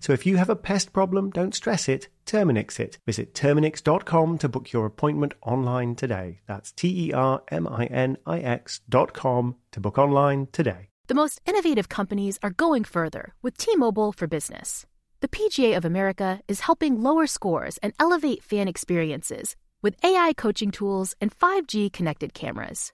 So 0.00 0.12
if 0.12 0.26
you 0.26 0.36
have 0.36 0.50
a 0.50 0.56
pest 0.56 0.92
problem, 0.92 1.30
don't 1.30 1.54
stress 1.54 1.88
it, 1.88 2.08
Terminix 2.26 2.78
it. 2.78 2.98
Visit 3.06 3.34
Terminix.com 3.34 4.38
to 4.38 4.48
book 4.48 4.72
your 4.72 4.86
appointment 4.86 5.34
online 5.42 5.94
today. 5.94 6.40
That's 6.46 6.72
T 6.72 7.08
E 7.08 7.12
R 7.12 7.42
M 7.50 7.66
I 7.66 7.86
N 7.86 8.18
I 8.26 8.40
X.com 8.40 9.56
to 9.72 9.80
book 9.80 9.98
online 9.98 10.48
today. 10.52 10.88
The 11.06 11.14
most 11.14 11.40
innovative 11.46 11.88
companies 11.88 12.38
are 12.42 12.50
going 12.50 12.84
further 12.84 13.34
with 13.42 13.56
T 13.56 13.76
Mobile 13.76 14.12
for 14.12 14.26
Business. 14.26 14.86
The 15.20 15.28
PGA 15.28 15.76
of 15.76 15.84
America 15.84 16.40
is 16.48 16.60
helping 16.60 17.00
lower 17.00 17.26
scores 17.26 17.78
and 17.78 17.94
elevate 17.98 18.42
fan 18.42 18.68
experiences 18.68 19.56
with 19.82 19.96
AI 20.04 20.34
coaching 20.36 20.70
tools 20.70 21.14
and 21.20 21.30
5G 21.30 21.92
connected 21.92 22.34
cameras. 22.34 22.92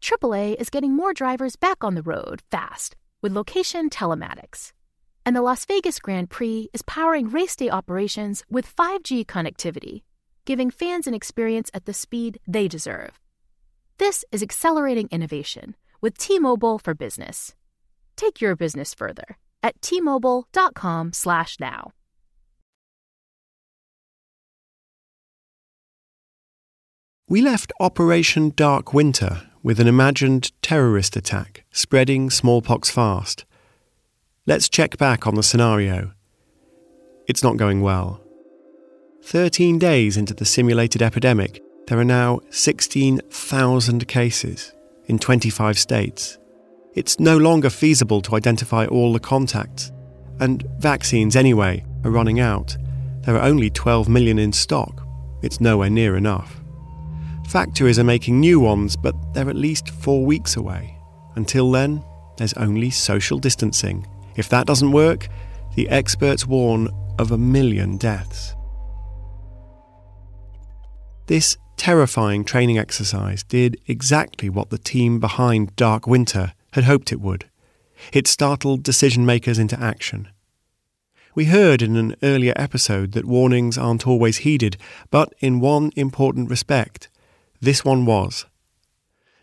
AAA 0.00 0.56
is 0.60 0.68
getting 0.68 0.94
more 0.94 1.12
drivers 1.12 1.56
back 1.56 1.82
on 1.82 1.94
the 1.94 2.02
road 2.02 2.42
fast 2.50 2.94
with 3.22 3.32
location 3.32 3.88
telematics 3.88 4.72
and 5.24 5.34
the 5.34 5.42
Las 5.42 5.64
Vegas 5.64 5.98
Grand 5.98 6.30
Prix 6.30 6.68
is 6.72 6.82
powering 6.82 7.30
race 7.30 7.56
day 7.56 7.70
operations 7.70 8.44
with 8.50 8.76
5G 8.76 9.26
connectivity, 9.26 10.02
giving 10.44 10.70
fans 10.70 11.06
an 11.06 11.14
experience 11.14 11.70
at 11.72 11.84
the 11.84 11.92
speed 11.92 12.40
they 12.46 12.68
deserve. 12.68 13.20
This 13.98 14.24
is 14.32 14.42
accelerating 14.42 15.08
innovation 15.10 15.76
with 16.00 16.18
T-Mobile 16.18 16.78
for 16.78 16.94
Business. 16.94 17.54
Take 18.16 18.40
your 18.40 18.56
business 18.56 18.94
further 18.94 19.38
at 19.62 19.80
t-mobile.com/now. 19.80 21.92
We 27.26 27.40
left 27.40 27.72
Operation 27.80 28.52
Dark 28.54 28.92
Winter 28.92 29.48
with 29.62 29.80
an 29.80 29.86
imagined 29.86 30.52
terrorist 30.60 31.16
attack 31.16 31.64
spreading 31.70 32.28
smallpox 32.28 32.90
fast 32.90 33.46
Let's 34.46 34.68
check 34.68 34.98
back 34.98 35.26
on 35.26 35.36
the 35.36 35.42
scenario. 35.42 36.12
It's 37.26 37.42
not 37.42 37.56
going 37.56 37.80
well. 37.80 38.20
13 39.22 39.78
days 39.78 40.18
into 40.18 40.34
the 40.34 40.44
simulated 40.44 41.00
epidemic, 41.00 41.62
there 41.86 41.98
are 41.98 42.04
now 42.04 42.40
16,000 42.50 44.06
cases 44.06 44.74
in 45.06 45.18
25 45.18 45.78
states. 45.78 46.36
It's 46.92 47.18
no 47.18 47.38
longer 47.38 47.70
feasible 47.70 48.20
to 48.20 48.36
identify 48.36 48.84
all 48.84 49.14
the 49.14 49.18
contacts, 49.18 49.90
and 50.40 50.62
vaccines, 50.78 51.36
anyway, 51.36 51.82
are 52.04 52.10
running 52.10 52.38
out. 52.38 52.76
There 53.22 53.36
are 53.36 53.48
only 53.48 53.70
12 53.70 54.10
million 54.10 54.38
in 54.38 54.52
stock. 54.52 55.06
It's 55.40 55.58
nowhere 55.58 55.88
near 55.88 56.18
enough. 56.18 56.60
Factories 57.48 57.98
are 57.98 58.04
making 58.04 58.40
new 58.40 58.60
ones, 58.60 58.94
but 58.94 59.14
they're 59.32 59.48
at 59.48 59.56
least 59.56 59.88
four 59.88 60.26
weeks 60.26 60.56
away. 60.56 60.98
Until 61.34 61.70
then, 61.70 62.04
there's 62.36 62.52
only 62.54 62.90
social 62.90 63.38
distancing 63.38 64.06
if 64.36 64.48
that 64.48 64.66
doesn't 64.66 64.92
work, 64.92 65.28
the 65.74 65.88
experts 65.88 66.46
warn 66.46 66.88
of 67.18 67.30
a 67.30 67.38
million 67.38 67.96
deaths. 67.96 68.54
This 71.26 71.56
terrifying 71.76 72.44
training 72.44 72.78
exercise 72.78 73.42
did 73.42 73.78
exactly 73.86 74.48
what 74.48 74.70
the 74.70 74.78
team 74.78 75.20
behind 75.20 75.74
Dark 75.76 76.06
Winter 76.06 76.52
had 76.72 76.84
hoped 76.84 77.12
it 77.12 77.20
would. 77.20 77.46
It 78.12 78.26
startled 78.26 78.82
decision 78.82 79.24
makers 79.24 79.58
into 79.58 79.80
action. 79.80 80.28
We 81.34 81.46
heard 81.46 81.82
in 81.82 81.96
an 81.96 82.14
earlier 82.22 82.52
episode 82.54 83.12
that 83.12 83.24
warnings 83.24 83.76
aren't 83.76 84.06
always 84.06 84.38
heeded, 84.38 84.76
but 85.10 85.34
in 85.40 85.60
one 85.60 85.90
important 85.96 86.48
respect, 86.48 87.08
this 87.60 87.84
one 87.84 88.06
was. 88.06 88.46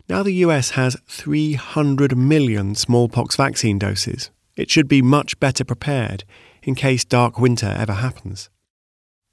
Now 0.08 0.22
the 0.22 0.34
US 0.46 0.70
has 0.70 0.96
300 1.08 2.16
million 2.16 2.74
smallpox 2.74 3.36
vaccine 3.36 3.78
doses, 3.78 4.30
it 4.56 4.70
should 4.70 4.88
be 4.88 5.02
much 5.02 5.38
better 5.40 5.64
prepared 5.64 6.24
in 6.62 6.74
case 6.74 7.04
dark 7.04 7.38
winter 7.38 7.74
ever 7.78 7.94
happens. 7.94 8.50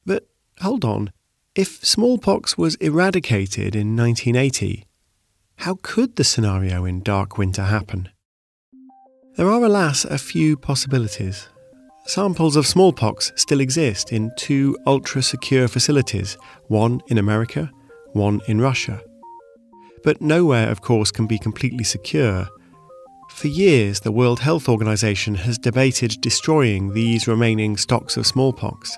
But 0.06 0.28
hold 0.60 0.84
on, 0.86 1.12
if 1.56 1.84
smallpox 1.86 2.58
was 2.58 2.76
eradicated 2.76 3.76
in 3.76 3.96
1980, 3.96 4.86
how 5.58 5.78
could 5.82 6.16
the 6.16 6.24
scenario 6.24 6.86
in 6.86 7.02
dark 7.02 7.38
winter 7.38 7.64
happen? 7.64 8.10
There 9.36 9.50
are, 9.50 9.64
alas, 9.64 10.06
a 10.06 10.18
few 10.18 10.58
possibilities. 10.58 11.50
Samples 12.06 12.56
of 12.56 12.66
smallpox 12.66 13.32
still 13.36 13.60
exist 13.60 14.12
in 14.12 14.32
two 14.38 14.78
ultra 14.88 15.22
secure 15.22 15.68
facilities, 15.68 16.38
one 16.68 17.02
in 17.08 17.18
America, 17.18 17.72
one 18.14 18.42
in 18.48 18.60
Russia. 18.62 19.02
But 20.04 20.22
nowhere, 20.22 20.70
of 20.70 20.82
course, 20.82 21.12
can 21.12 21.28
be 21.28 21.38
completely 21.38 21.84
secure, 21.84 22.48
for 23.30 23.48
years, 23.48 24.02
the 24.02 24.12
World 24.12 24.42
Health 24.42 24.68
Organization 24.68 25.36
has 25.36 25.58
debated 25.58 26.20
destroying 26.20 26.94
these 26.94 27.28
remaining 27.28 27.78
stocks 27.78 28.18
of 28.18 28.28
smallpox. 28.28 28.98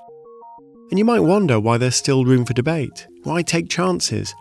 And 0.90 0.98
you 0.98 1.06
might 1.06 1.20
wonder 1.20 1.60
why 1.60 1.78
there's 1.78 1.96
still 1.96 2.26
room 2.26 2.46
for 2.46 2.54
debate. 2.54 3.08
Why 3.24 3.44
take 3.44 3.70
chances? 3.70 4.34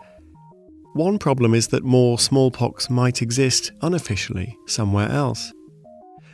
One 0.93 1.19
problem 1.19 1.53
is 1.53 1.67
that 1.67 1.83
more 1.83 2.17
smallpox 2.17 2.89
might 2.89 3.21
exist 3.21 3.71
unofficially 3.81 4.57
somewhere 4.65 5.09
else. 5.09 5.53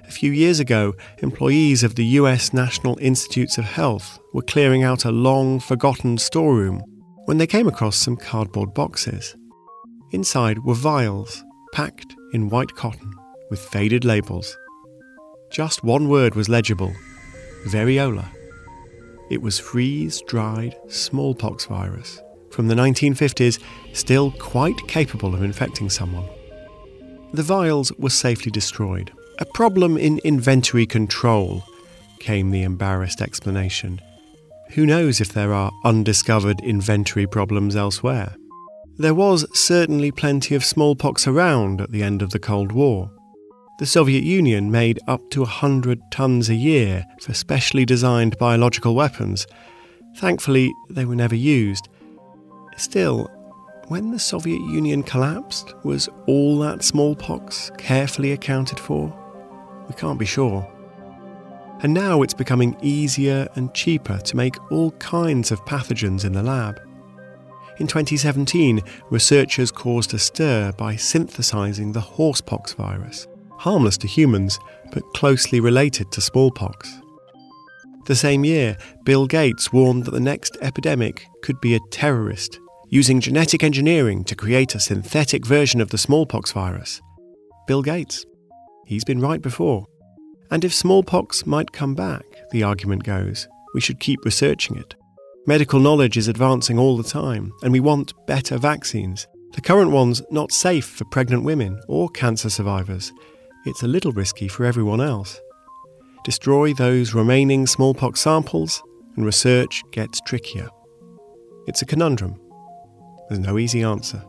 A 0.08 0.12
few 0.12 0.32
years 0.32 0.62
ago, 0.62 0.93
employees 1.20 1.84
of 1.84 1.96
the 1.96 2.06
US 2.06 2.54
National 2.54 2.98
Institutes 3.02 3.58
of 3.58 3.65
Health 3.65 4.17
were 4.34 4.43
clearing 4.43 4.84
out 4.84 5.04
a 5.04 5.12
long 5.12 5.60
forgotten 5.60 6.17
storeroom 6.17 6.82
when 7.26 7.38
they 7.38 7.48
came 7.48 7.67
across 7.67 7.98
some 7.98 8.15
cardboard 8.15 8.74
boxes. 8.74 9.36
Inside 10.12 10.63
were 10.63 10.74
vials, 10.74 11.43
packed 11.74 12.15
in 12.32 12.50
white 12.50 12.74
cotton 12.74 13.12
with 13.50 13.60
faded 13.60 14.06
labels. 14.06 14.58
Just 15.52 15.84
one 15.84 16.10
word 16.10 16.36
was 16.36 16.50
legible 16.50 16.94
variola. 17.66 18.26
It 19.30 19.42
was 19.42 19.60
freeze 19.60 20.22
dried 20.28 20.76
smallpox 20.88 21.66
virus 21.66 22.22
from 22.50 22.68
the 22.68 22.76
1950s, 22.76 23.62
still 23.94 24.32
quite 24.32 24.88
capable 24.88 25.34
of 25.36 25.44
infecting 25.44 25.90
someone. 25.90 26.28
The 27.34 27.44
vials 27.44 27.92
were 27.98 28.10
safely 28.10 28.52
destroyed. 28.52 29.12
A 29.40 29.46
problem 29.46 29.98
in 29.98 30.20
inventory 30.20 30.86
control, 30.86 31.64
came 32.20 32.50
the 32.50 32.64
embarrassed 32.64 33.22
explanation. 33.22 34.02
Who 34.72 34.86
knows 34.86 35.22
if 35.22 35.34
there 35.34 35.54
are 35.54 35.72
undiscovered 35.84 36.60
inventory 36.62 37.28
problems 37.28 37.76
elsewhere? 37.76 38.36
There 38.98 39.14
was 39.14 39.46
certainly 39.54 40.12
plenty 40.12 40.56
of 40.56 40.66
smallpox 40.66 41.28
around 41.28 41.80
at 41.82 41.92
the 41.92 42.02
end 42.02 42.22
of 42.22 42.32
the 42.32 42.40
Cold 42.40 42.72
War. 42.72 43.12
The 43.78 43.86
Soviet 43.86 44.24
Union 44.24 44.72
made 44.72 45.00
up 45.08 45.22
to 45.30 45.42
100 45.42 46.02
tons 46.10 46.50
a 46.50 46.56
year 46.56 47.06
for 47.22 47.36
specially 47.36 47.86
designed 47.86 48.36
biological 48.40 48.96
weapons. 48.96 49.46
Thankfully, 50.16 50.74
they 50.90 51.06
were 51.06 51.16
never 51.16 51.36
used. 51.36 51.88
Still, 52.76 53.30
when 53.88 54.10
the 54.10 54.18
Soviet 54.18 54.60
Union 54.62 55.04
collapsed, 55.04 55.76
was 55.84 56.10
all 56.26 56.58
that 56.58 56.84
smallpox 56.84 57.70
carefully 57.78 58.32
accounted 58.32 58.80
for? 58.80 59.13
We 59.88 59.94
can't 59.94 60.18
be 60.18 60.26
sure. 60.26 60.68
And 61.84 61.94
now 61.94 62.24
it's 62.24 62.34
becoming 62.34 62.76
easier 62.82 63.48
and 63.54 63.76
cheaper 63.76 64.18
to 64.18 64.36
make 64.36 64.72
all 64.72 64.90
kinds 64.94 65.52
of 65.52 65.63
pathogens 65.66 66.26
in 66.26 66.34
the 66.34 66.42
lab. 66.42 66.82
In 67.78 67.86
2017, 67.86 68.82
researchers 69.12 69.70
caused 69.70 70.16
a 70.16 70.20
stir 70.20 70.72
by 70.72 70.96
synthesizing 70.96 71.92
the 71.92 72.02
horsepox 72.02 72.74
virus 72.74 73.28
harmless 73.58 73.98
to 74.00 74.08
humans, 74.08 74.60
but 74.91 75.04
closely 75.13 75.60
related 75.60 76.12
to 76.12 76.22
smallpox. 76.22 77.02
The 78.06 78.15
same 78.15 78.46
year, 78.46 78.78
Bill 79.04 79.28
Gates 79.28 79.74
warned 79.74 80.06
that 80.06 80.12
the 80.12 80.20
next 80.20 80.58
epidemic 80.62 81.26
could 81.41 81.60
be 81.60 81.76
a 81.76 81.80
terrorist, 81.91 82.60
using 82.89 83.20
genetic 83.20 83.63
engineering 83.63 84.24
to 84.24 84.36
create 84.36 84.76
a 84.76 84.80
synthetic 84.80 85.46
version 85.46 85.82
of 85.82 85.89
the 85.89 85.98
smallpox 85.98 86.52
virus. 86.54 87.02
Bill 87.67 87.82
Gates. 87.82 88.26
He's 88.86 89.04
been 89.04 89.20
right 89.20 89.41
before. 89.41 89.86
And 90.50 90.63
if 90.63 90.74
smallpox 90.74 91.46
might 91.46 91.74
come 91.74 91.96
back, 91.96 92.24
the 92.52 92.63
argument 92.63 93.04
goes, 93.04 93.48
we 93.74 93.82
should 93.82 94.00
keep 94.00 94.24
researching 94.24 94.78
it. 94.78 94.96
Medical 95.46 95.80
knowledge 95.82 96.15
is 96.15 96.30
advancing 96.30 96.80
all 96.80 96.96
the 96.96 97.04
time, 97.04 97.52
and 97.63 97.74
we 97.74 97.82
want 97.82 98.13
better 98.26 98.58
vaccines. 98.58 99.28
The 99.54 99.62
current 99.62 99.91
one's 99.91 100.22
not 100.32 100.52
safe 100.52 100.86
for 100.86 101.06
pregnant 101.06 101.43
women 101.43 101.82
or 101.88 102.10
cancer 102.10 102.50
survivors. 102.50 103.12
It's 103.68 103.84
a 103.84 103.88
little 103.88 104.14
risky 104.14 104.48
for 104.48 104.64
everyone 104.64 105.02
else. 105.02 105.42
Destroy 106.24 106.74
those 106.74 107.14
remaining 107.14 107.68
smallpox 107.68 108.22
samples, 108.22 108.82
and 109.18 109.26
research 109.26 109.84
gets 109.92 110.22
trickier. 110.22 110.70
It's 111.68 111.82
a 111.82 111.86
conundrum. 111.86 112.40
There's 113.28 113.42
no 113.42 113.58
easy 113.58 113.84
answer. 113.84 114.24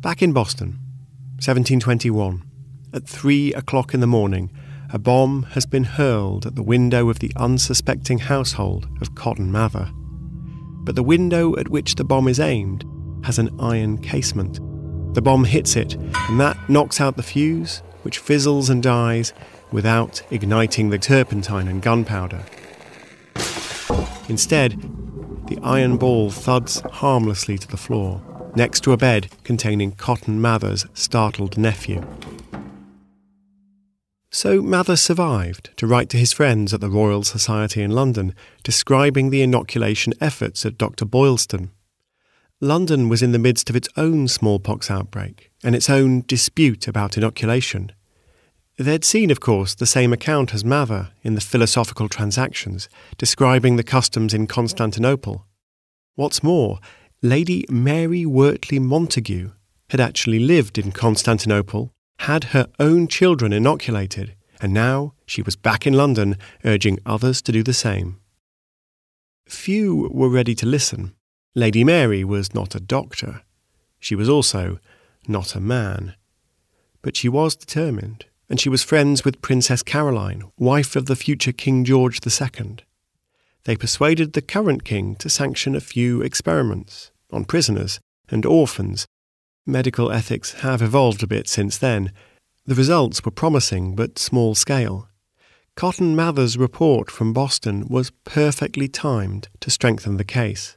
Back 0.00 0.22
in 0.22 0.32
Boston, 0.32 0.78
1721, 1.40 2.44
at 2.94 3.08
three 3.08 3.52
o'clock 3.54 3.92
in 3.92 3.98
the 3.98 4.06
morning, 4.06 4.52
a 4.92 4.98
bomb 5.00 5.42
has 5.54 5.66
been 5.66 5.84
hurled 5.84 6.46
at 6.46 6.54
the 6.54 6.62
window 6.62 7.08
of 7.10 7.18
the 7.18 7.32
unsuspecting 7.34 8.18
household 8.18 8.86
of 9.00 9.16
Cotton 9.16 9.50
Mather. 9.50 9.90
But 10.84 10.94
the 10.94 11.02
window 11.02 11.56
at 11.56 11.68
which 11.68 11.96
the 11.96 12.04
bomb 12.04 12.28
is 12.28 12.38
aimed 12.38 12.84
has 13.24 13.40
an 13.40 13.50
iron 13.58 13.98
casement. 13.98 14.60
The 15.12 15.22
bomb 15.22 15.44
hits 15.44 15.74
it, 15.74 15.94
and 15.94 16.38
that 16.40 16.56
knocks 16.68 17.00
out 17.00 17.16
the 17.16 17.22
fuse, 17.22 17.82
which 18.02 18.18
fizzles 18.18 18.70
and 18.70 18.82
dies 18.82 19.32
without 19.72 20.22
igniting 20.30 20.90
the 20.90 20.98
turpentine 20.98 21.68
and 21.68 21.82
gunpowder. 21.82 22.44
Instead, 24.28 24.80
the 25.48 25.58
iron 25.62 25.96
ball 25.96 26.30
thuds 26.30 26.80
harmlessly 26.92 27.58
to 27.58 27.66
the 27.66 27.76
floor, 27.76 28.22
next 28.54 28.84
to 28.84 28.92
a 28.92 28.96
bed 28.96 29.28
containing 29.42 29.92
Cotton 29.92 30.40
Mather's 30.40 30.86
startled 30.94 31.58
nephew. 31.58 32.06
So 34.30 34.62
Mather 34.62 34.94
survived 34.94 35.70
to 35.76 35.88
write 35.88 36.08
to 36.10 36.16
his 36.16 36.32
friends 36.32 36.72
at 36.72 36.80
the 36.80 36.88
Royal 36.88 37.24
Society 37.24 37.82
in 37.82 37.90
London, 37.90 38.32
describing 38.62 39.30
the 39.30 39.42
inoculation 39.42 40.14
efforts 40.20 40.64
at 40.64 40.78
Dr. 40.78 41.04
Boylston. 41.04 41.72
London 42.62 43.08
was 43.08 43.22
in 43.22 43.32
the 43.32 43.38
midst 43.38 43.70
of 43.70 43.76
its 43.76 43.88
own 43.96 44.28
smallpox 44.28 44.90
outbreak 44.90 45.50
and 45.64 45.74
its 45.74 45.88
own 45.88 46.22
dispute 46.26 46.86
about 46.86 47.16
inoculation. 47.16 47.90
They'd 48.76 49.04
seen, 49.04 49.30
of 49.30 49.40
course, 49.40 49.74
the 49.74 49.86
same 49.86 50.12
account 50.12 50.52
as 50.52 50.64
Mather 50.64 51.10
in 51.22 51.34
the 51.34 51.40
Philosophical 51.40 52.08
Transactions, 52.08 52.88
describing 53.16 53.76
the 53.76 53.82
customs 53.82 54.34
in 54.34 54.46
Constantinople. 54.46 55.46
What's 56.16 56.42
more, 56.42 56.80
Lady 57.22 57.64
Mary 57.70 58.26
Wortley 58.26 58.78
Montagu 58.78 59.52
had 59.88 60.00
actually 60.00 60.38
lived 60.38 60.78
in 60.78 60.92
Constantinople 60.92 61.92
had 62.20 62.44
her 62.44 62.66
own 62.78 63.08
children 63.08 63.52
inoculated, 63.52 64.34
and 64.60 64.74
now 64.74 65.14
she 65.24 65.40
was 65.40 65.56
back 65.56 65.86
in 65.86 65.94
London 65.94 66.36
urging 66.64 66.98
others 67.06 67.40
to 67.42 67.52
do 67.52 67.62
the 67.62 67.72
same. 67.72 68.20
Few 69.46 70.10
were 70.12 70.28
ready 70.28 70.54
to 70.54 70.66
listen. 70.66 71.14
Lady 71.54 71.84
Mary 71.84 72.24
was 72.24 72.54
not 72.54 72.74
a 72.74 72.80
doctor. 72.80 73.42
She 73.98 74.14
was 74.14 74.28
also 74.28 74.78
not 75.26 75.54
a 75.54 75.60
man. 75.60 76.14
But 77.02 77.16
she 77.16 77.28
was 77.28 77.56
determined, 77.56 78.26
and 78.48 78.60
she 78.60 78.68
was 78.68 78.82
friends 78.82 79.24
with 79.24 79.42
Princess 79.42 79.82
Caroline, 79.82 80.44
wife 80.58 80.96
of 80.96 81.06
the 81.06 81.16
future 81.16 81.52
King 81.52 81.84
George 81.84 82.20
II. 82.24 82.76
They 83.64 83.76
persuaded 83.76 84.32
the 84.32 84.42
current 84.42 84.84
king 84.84 85.16
to 85.16 85.28
sanction 85.28 85.74
a 85.74 85.80
few 85.80 86.22
experiments 86.22 87.10
on 87.30 87.44
prisoners 87.44 88.00
and 88.28 88.46
orphans 88.46 89.06
Medical 89.66 90.10
ethics 90.10 90.54
have 90.64 90.82
evolved 90.82 91.22
a 91.22 91.26
bit 91.26 91.46
since 91.48 91.76
then. 91.78 92.12
The 92.66 92.74
results 92.74 93.24
were 93.24 93.30
promising 93.30 93.94
but 93.94 94.18
small 94.18 94.54
scale. 94.54 95.08
Cotton 95.76 96.16
Mather's 96.16 96.58
report 96.58 97.10
from 97.10 97.32
Boston 97.32 97.86
was 97.88 98.10
perfectly 98.24 98.88
timed 98.88 99.48
to 99.60 99.70
strengthen 99.70 100.16
the 100.16 100.24
case. 100.24 100.76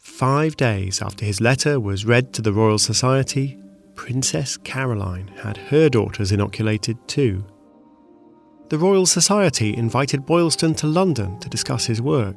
Five 0.00 0.56
days 0.56 1.02
after 1.02 1.26
his 1.26 1.42
letter 1.42 1.78
was 1.78 2.06
read 2.06 2.32
to 2.32 2.40
the 2.40 2.54
Royal 2.54 2.78
Society, 2.78 3.58
Princess 3.94 4.56
Caroline 4.56 5.28
had 5.42 5.58
her 5.58 5.90
daughters 5.90 6.32
inoculated 6.32 6.96
too. 7.06 7.44
The 8.70 8.78
Royal 8.78 9.04
Society 9.04 9.76
invited 9.76 10.24
Boylston 10.24 10.72
to 10.76 10.86
London 10.86 11.38
to 11.40 11.50
discuss 11.50 11.84
his 11.84 12.00
work. 12.00 12.36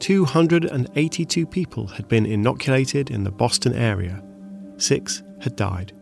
282 0.00 1.46
people 1.46 1.86
had 1.86 2.08
been 2.08 2.26
inoculated 2.26 3.12
in 3.12 3.22
the 3.22 3.30
Boston 3.30 3.74
area, 3.74 4.20
six 4.76 5.22
had 5.40 5.54
died. 5.54 5.92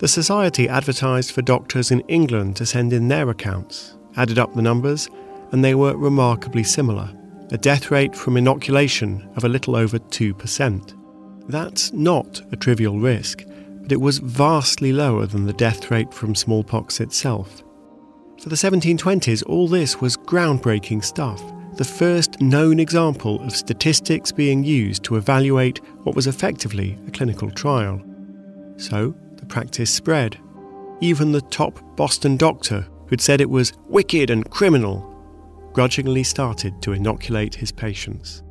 The 0.00 0.08
Society 0.08 0.68
advertised 0.68 1.30
for 1.32 1.40
doctors 1.40 1.90
in 1.90 2.00
England 2.08 2.56
to 2.56 2.66
send 2.66 2.92
in 2.92 3.08
their 3.08 3.30
accounts, 3.30 3.96
added 4.16 4.38
up 4.38 4.52
the 4.52 4.60
numbers, 4.60 5.08
and 5.50 5.64
they 5.64 5.74
were 5.74 5.96
remarkably 5.96 6.62
similar 6.62 7.10
a 7.52 7.58
death 7.58 7.90
rate 7.90 8.16
from 8.16 8.36
inoculation 8.36 9.30
of 9.36 9.44
a 9.44 9.48
little 9.48 9.76
over 9.76 9.98
2%. 9.98 11.48
That's 11.48 11.92
not 11.92 12.42
a 12.50 12.56
trivial 12.56 12.98
risk, 12.98 13.44
but 13.82 13.92
it 13.92 14.00
was 14.00 14.18
vastly 14.18 14.92
lower 14.92 15.26
than 15.26 15.46
the 15.46 15.52
death 15.52 15.90
rate 15.90 16.12
from 16.12 16.34
smallpox 16.34 17.00
itself. 17.00 17.62
For 18.42 18.48
the 18.48 18.56
1720s, 18.56 19.44
all 19.46 19.68
this 19.68 20.00
was 20.00 20.16
groundbreaking 20.16 21.04
stuff 21.04 21.40
the 21.76 21.84
first 21.84 22.40
known 22.40 22.78
example 22.78 23.40
of 23.42 23.56
statistics 23.56 24.30
being 24.30 24.62
used 24.62 25.02
to 25.04 25.16
evaluate 25.16 25.78
what 26.04 26.14
was 26.14 26.26
effectively 26.26 26.98
a 27.06 27.10
clinical 27.10 27.50
trial. 27.50 28.02
So 28.76 29.14
the 29.36 29.46
practice 29.46 29.90
spread. 29.92 30.38
Even 31.00 31.32
the 31.32 31.40
top 31.40 31.80
Boston 31.96 32.36
doctor, 32.36 32.86
who'd 33.06 33.22
said 33.22 33.40
it 33.40 33.48
was 33.48 33.72
wicked 33.88 34.28
and 34.28 34.48
criminal, 34.50 35.11
grudgingly 35.72 36.22
started 36.22 36.80
to 36.82 36.92
inoculate 36.92 37.54
his 37.54 37.72
patients. 37.72 38.42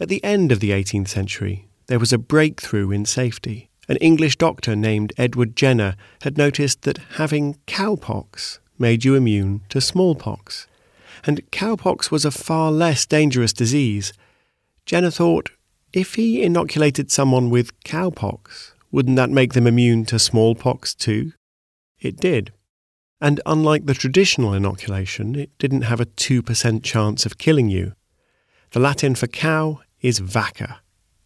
At 0.00 0.08
the 0.08 0.22
end 0.24 0.52
of 0.52 0.60
the 0.60 0.70
18th 0.70 1.08
century, 1.08 1.68
there 1.86 1.98
was 1.98 2.12
a 2.12 2.18
breakthrough 2.18 2.90
in 2.90 3.04
safety. 3.04 3.70
An 3.88 3.96
English 3.98 4.36
doctor 4.36 4.74
named 4.74 5.12
Edward 5.16 5.56
Jenner 5.56 5.96
had 6.22 6.36
noticed 6.36 6.82
that 6.82 6.98
having 7.16 7.58
cowpox 7.66 8.58
made 8.78 9.04
you 9.04 9.14
immune 9.14 9.62
to 9.68 9.80
smallpox. 9.80 10.66
And 11.24 11.48
cowpox 11.50 12.10
was 12.10 12.24
a 12.24 12.30
far 12.30 12.72
less 12.72 13.06
dangerous 13.06 13.52
disease. 13.52 14.12
Jenner 14.84 15.10
thought 15.10 15.50
if 15.92 16.16
he 16.16 16.42
inoculated 16.42 17.10
someone 17.12 17.50
with 17.50 17.78
cowpox, 17.84 18.72
wouldn't 18.90 19.16
that 19.16 19.30
make 19.30 19.52
them 19.52 19.66
immune 19.66 20.04
to 20.06 20.18
smallpox 20.18 20.94
too? 20.94 21.32
It 22.04 22.18
did. 22.18 22.52
And 23.18 23.40
unlike 23.46 23.86
the 23.86 23.94
traditional 23.94 24.52
inoculation, 24.52 25.34
it 25.34 25.56
didn't 25.58 25.82
have 25.82 26.00
a 26.00 26.06
2% 26.06 26.82
chance 26.82 27.24
of 27.24 27.38
killing 27.38 27.70
you. 27.70 27.94
The 28.72 28.80
Latin 28.80 29.14
for 29.14 29.26
cow 29.26 29.80
is 30.02 30.20
vacca, 30.20 30.76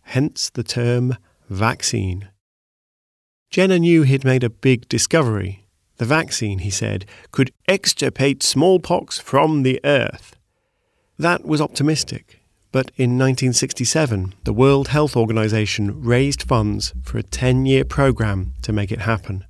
hence 0.03 0.49
the 0.51 0.63
term 0.63 1.17
vaccine. 1.51 2.29
Jenner 3.51 3.81
knew 3.81 4.03
he'd 4.03 4.25
made 4.25 4.45
a 4.45 4.51
big 4.51 4.89
discovery. 4.89 5.67
The 5.97 6.05
vaccine, 6.05 6.61
he 6.61 6.71
said, 6.71 7.07
could 7.33 7.51
extirpate 7.67 8.45
smallpox 8.45 9.19
from 9.19 9.65
the 9.65 9.81
earth. 9.83 10.37
That 11.19 11.45
was 11.45 11.61
optimistic, 11.61 12.41
but 12.71 12.93
in 12.97 13.19
1967, 13.19 14.35
the 14.45 14.53
World 14.53 14.89
Health 14.89 15.17
Organization 15.17 16.01
raised 16.05 16.43
funds 16.43 16.95
for 17.03 17.19
a 17.19 17.25
10 17.25 17.67
year 17.67 17.85
program 17.85 18.55
to 18.63 18.73
make 18.73 18.93
it 18.93 19.01
happen. 19.01 19.45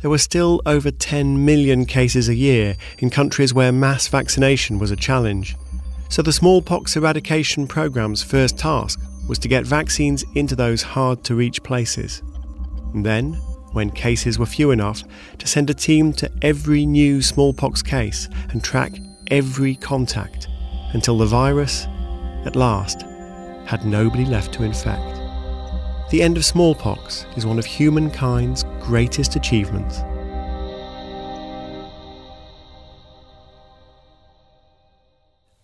There 0.00 0.10
were 0.10 0.18
still 0.18 0.62
over 0.64 0.92
10 0.92 1.44
million 1.44 1.84
cases 1.84 2.28
a 2.28 2.34
year 2.34 2.76
in 2.98 3.10
countries 3.10 3.52
where 3.52 3.72
mass 3.72 4.06
vaccination 4.06 4.78
was 4.78 4.92
a 4.92 4.96
challenge. 4.96 5.56
So 6.08 6.22
the 6.22 6.32
smallpox 6.32 6.96
eradication 6.96 7.66
program's 7.66 8.22
first 8.22 8.56
task 8.56 9.00
was 9.28 9.40
to 9.40 9.48
get 9.48 9.66
vaccines 9.66 10.24
into 10.36 10.54
those 10.54 10.82
hard 10.82 11.24
to 11.24 11.34
reach 11.34 11.64
places. 11.64 12.22
Then, 12.94 13.34
when 13.72 13.90
cases 13.90 14.38
were 14.38 14.46
few 14.46 14.70
enough, 14.70 15.02
to 15.38 15.48
send 15.48 15.68
a 15.68 15.74
team 15.74 16.12
to 16.14 16.30
every 16.42 16.86
new 16.86 17.20
smallpox 17.20 17.82
case 17.82 18.28
and 18.50 18.62
track 18.62 18.92
every 19.32 19.74
contact 19.74 20.46
until 20.92 21.18
the 21.18 21.26
virus, 21.26 21.86
at 22.46 22.54
last, 22.54 23.02
had 23.66 23.84
nobody 23.84 24.24
left 24.24 24.52
to 24.54 24.62
infect. 24.62 25.27
The 26.10 26.22
end 26.22 26.38
of 26.38 26.44
smallpox 26.46 27.26
is 27.36 27.44
one 27.44 27.58
of 27.58 27.66
humankind's 27.66 28.64
greatest 28.80 29.36
achievements. 29.36 29.98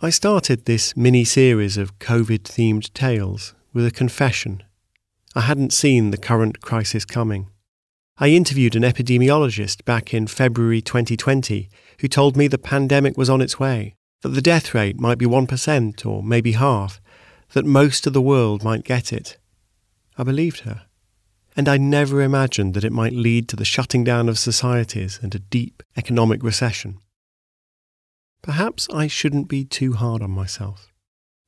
I 0.03 0.11
started 0.11 0.67
this 0.67 0.95
mini 0.99 1.25
series 1.25 1.79
of 1.79 1.99
COVID 1.99 2.43
themed 2.43 2.93
tales 2.93 3.55
with 3.73 3.87
a 3.87 3.91
confession 3.91 4.63
I 5.35 5.41
hadn't 5.41 5.73
seen 5.73 6.11
the 6.11 6.19
current 6.19 6.61
crisis 6.61 7.07
coming. 7.07 7.49
I 8.19 8.29
interviewed 8.29 8.77
an 8.77 8.83
epidemiologist 8.83 9.85
back 9.87 10.13
in 10.13 10.27
February 10.27 10.83
2020 10.83 11.71
who 12.01 12.07
told 12.07 12.37
me 12.37 12.49
the 12.49 12.59
pandemic 12.59 13.17
was 13.17 13.31
on 13.31 13.41
its 13.41 13.59
way. 13.59 13.95
that 14.21 14.29
the 14.31 14.43
death 14.43 14.75
rate 14.75 15.01
might 15.01 15.19
be 15.19 15.27
1% 15.27 16.07
or 16.07 16.23
maybe 16.23 16.53
half, 16.53 17.01
that 17.55 17.65
most 17.65 18.07
of 18.07 18.13
the 18.13 18.23
world 18.23 18.63
might 18.63 18.85
get 18.85 19.13
it. 19.13 19.39
I 20.17 20.23
believed 20.23 20.61
her. 20.61 20.83
And 21.57 21.69
I 21.69 21.77
never 21.77 22.21
imagined 22.21 22.75
that 22.75 22.85
it 22.85 22.93
might 22.93 23.13
lead 23.13 23.49
to 23.49 23.57
the 23.57 23.65
shutting 23.65 24.05
down 24.05 24.29
of 24.29 24.39
societies 24.39 25.21
and 25.23 25.35
a 25.35 25.39
deep 25.39 25.83
economic 25.97 26.43
recession. 26.43 26.99
Perhaps 28.43 28.89
I 28.93 29.07
shouldn't 29.07 29.49
be 29.49 29.65
too 29.65 29.95
hard 29.95 30.21
on 30.21 30.31
myself. 30.31 30.93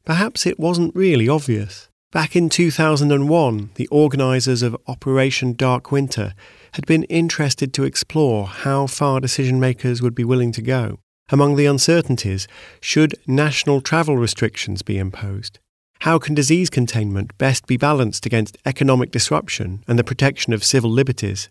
Perhaps 0.05 0.47
it 0.47 0.59
wasn't 0.59 0.95
really 0.95 1.29
obvious. 1.29 1.89
Back 2.13 2.37
in 2.37 2.49
2001, 2.49 3.71
the 3.75 3.89
organisers 3.89 4.63
of 4.63 4.77
Operation 4.87 5.53
Dark 5.53 5.91
Winter 5.91 6.33
had 6.73 6.87
been 6.87 7.03
interested 7.05 7.75
to 7.75 7.85
explore 7.85 8.47
how 8.47 8.87
far 8.87 9.21
decision 9.21 9.59
makers 9.59 10.01
would 10.01 10.15
be 10.15 10.25
willing 10.25 10.53
to 10.53 10.63
go. 10.63 11.01
Among 11.29 11.57
the 11.57 11.67
uncertainties, 11.67 12.47
should 12.81 13.17
national 13.27 13.81
travel 13.81 14.17
restrictions 14.17 14.83
be 14.83 14.97
imposed? 14.97 15.59
How 16.01 16.19
can 16.19 16.35
disease 16.35 16.71
containment 16.71 17.37
best 17.39 17.67
be 17.67 17.77
balanced 17.77 18.27
against 18.27 18.59
economic 18.65 19.11
disruption 19.11 19.83
and 19.89 19.99
the 19.99 20.05
protection 20.05 20.53
of 20.53 20.65
civil 20.65 20.91
liberties? 20.91 21.49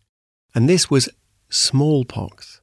And 0.53 0.69
this 0.69 0.89
was 0.89 1.09
smallpox. 1.49 2.61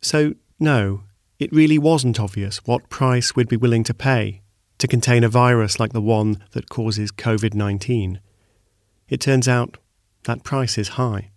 So, 0.00 0.34
no, 0.60 1.02
it 1.38 1.52
really 1.52 1.78
wasn't 1.78 2.20
obvious 2.20 2.58
what 2.66 2.88
price 2.88 3.34
we'd 3.34 3.48
be 3.48 3.56
willing 3.56 3.84
to 3.84 3.94
pay 3.94 4.42
to 4.78 4.86
contain 4.86 5.24
a 5.24 5.28
virus 5.28 5.80
like 5.80 5.92
the 5.92 6.00
one 6.00 6.44
that 6.52 6.68
causes 6.68 7.10
COVID 7.10 7.54
19. 7.54 8.20
It 9.08 9.20
turns 9.20 9.48
out 9.48 9.78
that 10.24 10.44
price 10.44 10.78
is 10.78 10.90
high. 10.90 11.30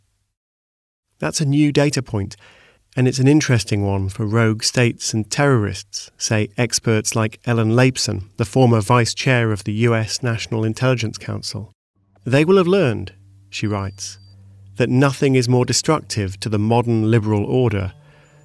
That's 1.20 1.42
a 1.42 1.46
new 1.46 1.72
data 1.72 2.02
point, 2.02 2.36
and 2.96 3.08
it's 3.08 3.20
an 3.20 3.28
interesting 3.28 3.86
one 3.86 4.10
for 4.10 4.26
rogue 4.26 4.64
states 4.64 5.14
and 5.14 5.30
terrorists, 5.32 6.12
say 6.18 6.50
experts 6.58 7.16
like 7.16 7.40
Ellen 7.46 7.76
Laipson, 7.76 8.30
the 8.38 8.46
former 8.46 8.82
vice 8.82 9.14
chair 9.14 9.52
of 9.52 9.64
the 9.64 9.74
US 9.88 10.22
National 10.22 10.64
Intelligence 10.66 11.18
Council. 11.18 11.72
They 12.26 12.44
will 12.44 12.58
have 12.58 12.68
learned, 12.68 13.14
she 13.50 13.68
writes, 13.68 14.20
that 14.76 14.90
nothing 14.90 15.36
is 15.36 15.48
more 15.48 15.66
destructive 15.66 16.40
to 16.42 16.50
the 16.50 16.60
modern 16.60 17.10
liberal 17.10 17.46
order 17.46 17.94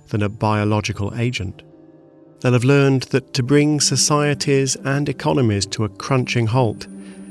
than 0.08 0.22
a 0.22 0.28
biological 0.28 1.12
agent. 1.18 1.62
They'll 2.40 2.52
have 2.52 2.64
learned 2.64 3.04
that 3.04 3.34
to 3.34 3.42
bring 3.42 3.80
societies 3.80 4.76
and 4.84 5.08
economies 5.08 5.66
to 5.66 5.84
a 5.84 5.88
crunching 5.88 6.46
halt, 6.46 6.86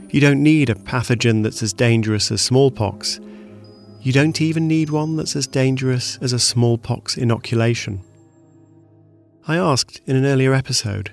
you 0.10 0.22
don't 0.22 0.44
need 0.44 0.70
a 0.70 0.76
pathogen 0.76 1.44
that's 1.44 1.62
as 1.62 1.74
dangerous 1.74 2.32
as 2.32 2.42
smallpox. 2.42 3.20
You 4.06 4.12
don't 4.12 4.40
even 4.40 4.68
need 4.68 4.92
one 4.92 5.16
that's 5.16 5.36
as 5.36 5.48
dangerous 5.48 6.20
as 6.22 6.32
a 6.32 6.38
smallpox 6.38 7.18
inoculation. 7.18 8.04
I 9.48 9.58
asked 9.58 10.00
in 10.06 10.16
an 10.16 10.28
earlier 10.28 10.54
episode, 10.54 11.12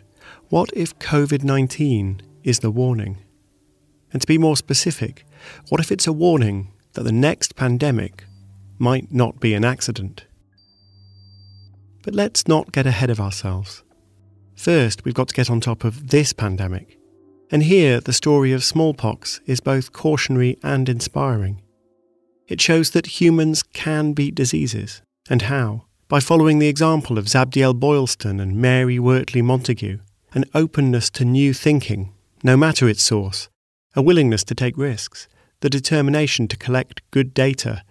what 0.51 0.69
if 0.75 0.99
COVID 0.99 1.43
19 1.43 2.21
is 2.43 2.59
the 2.59 2.71
warning? 2.71 3.17
And 4.13 4.21
to 4.21 4.27
be 4.27 4.37
more 4.37 4.59
specific, 4.59 5.25
what 5.71 5.81
if 5.81 5.91
it's 5.91 6.07
a 6.07 6.13
warning 6.13 6.71
that 6.93 7.05
the 7.05 7.13
next 7.13 7.57
pandemic 7.57 8.27
might 8.77 9.11
not 9.11 9.41
be 9.41 9.55
an 9.55 9.65
accident? 9.65 10.27
But 12.03 12.15
let's 12.15 12.47
not 12.47 12.73
get 12.73 12.87
ahead 12.87 13.09
of 13.09 13.21
ourselves. 13.21 13.83
First, 14.55 15.07
we've 15.07 15.15
got 15.15 15.29
to 15.29 15.35
get 15.35 15.49
on 15.49 15.63
top 15.63 15.85
of 15.85 16.11
this 16.11 16.35
pandemic. 16.35 16.99
And 17.51 17.63
here, 17.63 18.01
the 18.01 18.13
story 18.13 18.53
of 18.53 18.63
smallpox 18.63 19.41
is 19.47 19.61
both 19.61 19.95
cautionary 19.95 20.59
and 20.63 20.91
inspiring. 20.91 21.63
It 22.53 22.61
shows 22.61 22.91
that 22.91 23.19
humans 23.19 23.63
can 23.63 24.13
beat 24.13 24.35
diseases, 24.35 25.01
and 25.31 25.41
how? 25.41 25.87
By 26.07 26.21
following 26.21 26.59
the 26.59 26.69
example 26.69 27.17
of 27.17 27.25
Zabdiel 27.25 27.73
Boylston 27.73 28.41
and 28.41 28.57
Mary 28.57 28.99
Wortley 28.99 29.41
Montagu, 29.41 30.01
an 30.35 30.45
openness 30.55 31.09
to 31.13 31.25
new 31.25 31.55
thinking, 31.55 32.13
no 32.43 32.59
matter 32.59 32.91
its 32.91 33.03
source, 33.03 33.49
a 33.97 34.03
willingness 34.03 34.45
to 34.45 34.55
take 34.55 34.77
risks, 34.77 35.29
the 35.61 35.71
determination 35.71 36.47
to 36.49 36.59
collect 36.59 37.01
good 37.11 37.33
data, 37.33 37.83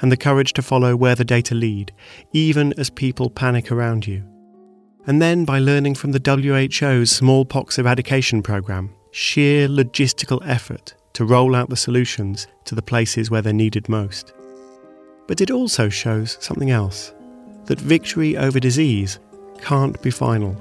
and 0.00 0.10
the 0.10 0.16
courage 0.16 0.52
to 0.54 0.62
follow 0.62 0.96
where 0.96 1.14
the 1.14 1.24
data 1.24 1.54
lead, 1.54 1.92
even 2.32 2.74
as 2.76 2.90
people 2.90 3.30
panic 3.30 3.70
around 3.70 4.08
you. 4.08 4.24
And 5.06 5.22
then 5.22 5.44
by 5.44 5.60
learning 5.60 5.94
from 5.94 6.10
the 6.10 6.18
WHO's 6.18 7.12
smallpox 7.12 7.78
eradication 7.78 8.42
program, 8.42 8.90
sheer 9.12 9.68
logistical 9.68 10.40
effort 10.44 10.96
to 11.14 11.24
roll 11.24 11.54
out 11.54 11.68
the 11.68 11.76
solutions 11.76 12.46
to 12.64 12.74
the 12.74 12.82
places 12.82 13.30
where 13.30 13.42
they're 13.42 13.52
needed 13.52 13.88
most. 13.88 14.32
But 15.26 15.40
it 15.40 15.50
also 15.50 15.88
shows 15.88 16.38
something 16.40 16.70
else 16.70 17.12
that 17.66 17.80
victory 17.80 18.36
over 18.36 18.58
disease 18.58 19.18
can't 19.60 20.00
be 20.02 20.10
final. 20.10 20.56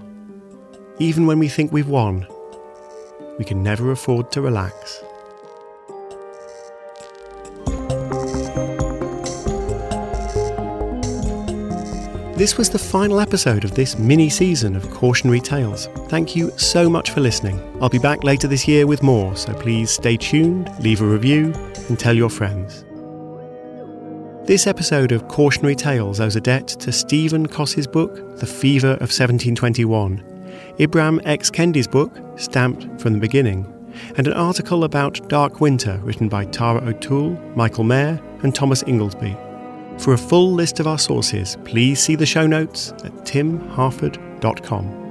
Even 1.00 1.26
when 1.26 1.40
we 1.40 1.48
think 1.48 1.72
we've 1.72 1.88
won, 1.88 2.28
we 3.40 3.46
can 3.46 3.64
never 3.64 3.92
afford 3.92 4.32
to 4.32 4.42
relax. 4.42 5.04
This 12.38 12.56
was 12.56 12.70
the 12.70 12.78
final 12.78 13.20
episode 13.20 13.64
of 13.64 13.74
this 13.74 13.98
mini 13.98 14.30
season 14.30 14.76
of 14.76 14.88
Cautionary 14.92 15.40
Tales. 15.40 15.88
Thank 16.08 16.36
you 16.36 16.52
so 16.56 16.88
much 16.88 17.10
for 17.10 17.20
listening. 17.20 17.60
I'll 17.82 17.90
be 17.90 17.98
back 17.98 18.24
later 18.24 18.48
this 18.48 18.68
year 18.68 18.86
with 18.86 19.02
more, 19.02 19.36
so 19.36 19.56
please 19.56 19.90
stay 19.90 20.18
tuned, 20.18 20.70
leave 20.80 21.02
a 21.02 21.06
review, 21.06 21.52
and 21.90 21.98
tell 21.98 22.14
your 22.14 22.30
friends. 22.30 22.86
This 24.46 24.68
episode 24.68 25.12
of 25.12 25.28
Cautionary 25.28 25.74
Tales 25.74 26.20
owes 26.20 26.36
a 26.36 26.40
debt 26.40 26.68
to 26.68 26.92
Stephen 26.92 27.48
Coss's 27.48 27.88
book, 27.88 28.38
The 28.38 28.46
Fever 28.46 28.92
of 28.92 29.10
1721, 29.10 30.24
Ibram 30.78 31.20
X. 31.26 31.50
Kendi's 31.50 31.88
book, 31.88 32.16
Stamped 32.36 33.02
from 33.02 33.14
the 33.14 33.20
Beginning, 33.20 33.66
and 34.16 34.28
an 34.28 34.34
article 34.34 34.84
about 34.84 35.28
Dark 35.28 35.60
Winter 35.60 36.00
written 36.04 36.30
by 36.30 36.46
Tara 36.46 36.88
O'Toole, 36.88 37.32
Michael 37.56 37.84
Mair, 37.84 38.22
and 38.44 38.54
Thomas 38.54 38.84
Inglesby. 38.86 39.36
For 40.00 40.14
a 40.14 40.18
full 40.18 40.54
list 40.54 40.80
of 40.80 40.88
our 40.88 41.00
sources, 41.00 41.58
please 41.66 42.00
see 42.00 42.16
the 42.16 42.26
show 42.26 42.48
notes 42.48 42.92
at 43.04 43.14
timharford.com. 43.26 45.06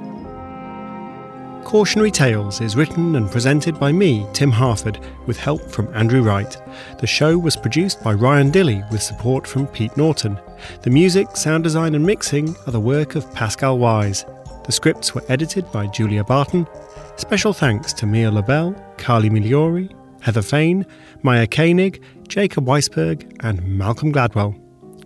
Cautionary 1.65 2.13
Tales 2.13 2.61
is 2.61 2.77
written 2.77 3.17
and 3.17 3.29
presented 3.29 3.81
by 3.81 3.91
me, 3.91 4.25
Tim 4.33 4.53
Harford, 4.53 5.01
with 5.27 5.37
help 5.37 5.69
from 5.69 5.93
Andrew 5.95 6.23
Wright. 6.23 6.57
The 7.01 7.09
show 7.09 7.37
was 7.37 7.57
produced 7.57 8.05
by 8.05 8.13
Ryan 8.15 8.53
Dilley 8.53 8.89
with 8.93 9.03
support 9.03 9.49
from 9.49 9.67
Pete 9.67 9.97
Norton. 9.97 10.39
The 10.83 10.91
music, 10.91 11.37
sound 11.37 11.65
design, 11.65 11.97
and 11.97 12.07
mixing 12.07 12.55
are 12.69 12.71
the 12.71 12.79
work 12.79 13.17
of 13.17 13.35
Pascal 13.35 13.79
Wise. 13.79 14.25
The 14.65 14.71
scripts 14.71 15.13
were 15.13 15.25
edited 15.29 15.71
by 15.73 15.89
Julia 15.89 16.23
Barton. 16.23 16.69
Special 17.17 17.53
thanks 17.53 17.93
to 17.95 18.07
Mia 18.07 18.31
LaBelle, 18.31 18.75
Carly 18.97 19.29
Migliori, 19.29 19.93
Heather 20.21 20.43
Fain, 20.43 20.87
Maya 21.23 21.49
Koenig, 21.49 22.01
Jacob 22.29 22.67
Weisberg, 22.67 23.37
and 23.41 23.61
Malcolm 23.67 24.13
Gladwell. 24.13 24.55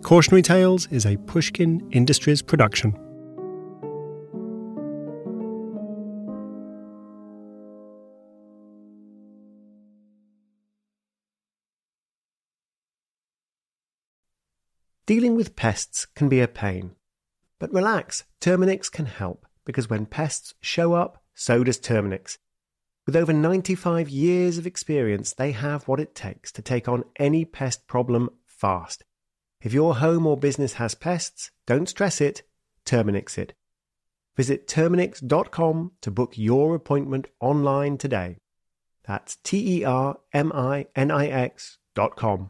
Cautionary 0.03 0.41
Tales 0.41 0.87
is 0.87 1.05
a 1.05 1.15
Pushkin 1.15 1.87
Industries 1.91 2.41
production. 2.41 2.91
Dealing 15.05 15.35
with 15.35 15.55
pests 15.55 16.07
can 16.07 16.27
be 16.27 16.41
a 16.41 16.47
pain. 16.47 16.95
But 17.59 17.71
relax, 17.71 18.23
Terminix 18.41 18.91
can 18.91 19.05
help 19.05 19.45
because 19.65 19.89
when 19.89 20.07
pests 20.07 20.55
show 20.61 20.93
up, 20.93 21.23
so 21.35 21.63
does 21.63 21.79
Terminix. 21.79 22.37
With 23.05 23.15
over 23.15 23.33
95 23.33 24.09
years 24.09 24.57
of 24.57 24.65
experience, 24.65 25.33
they 25.33 25.51
have 25.51 25.87
what 25.87 25.99
it 25.99 26.15
takes 26.15 26.51
to 26.53 26.61
take 26.61 26.87
on 26.87 27.03
any 27.17 27.45
pest 27.45 27.87
problem 27.87 28.29
fast. 28.47 29.03
If 29.61 29.73
your 29.73 29.95
home 29.95 30.25
or 30.25 30.37
business 30.37 30.73
has 30.73 30.95
pests, 30.95 31.51
don't 31.67 31.87
stress 31.87 32.19
it, 32.19 32.43
Terminix 32.85 33.37
it. 33.37 33.53
Visit 34.35 34.67
Terminix.com 34.67 35.91
to 36.01 36.11
book 36.11 36.37
your 36.37 36.73
appointment 36.73 37.27
online 37.39 37.97
today. 37.97 38.37
That's 39.03 39.35
T 39.37 39.79
E 39.79 39.83
R 39.83 40.17
M 40.33 40.51
I 40.53 40.87
N 40.95 41.11
I 41.11 41.27
X.com. 41.27 42.49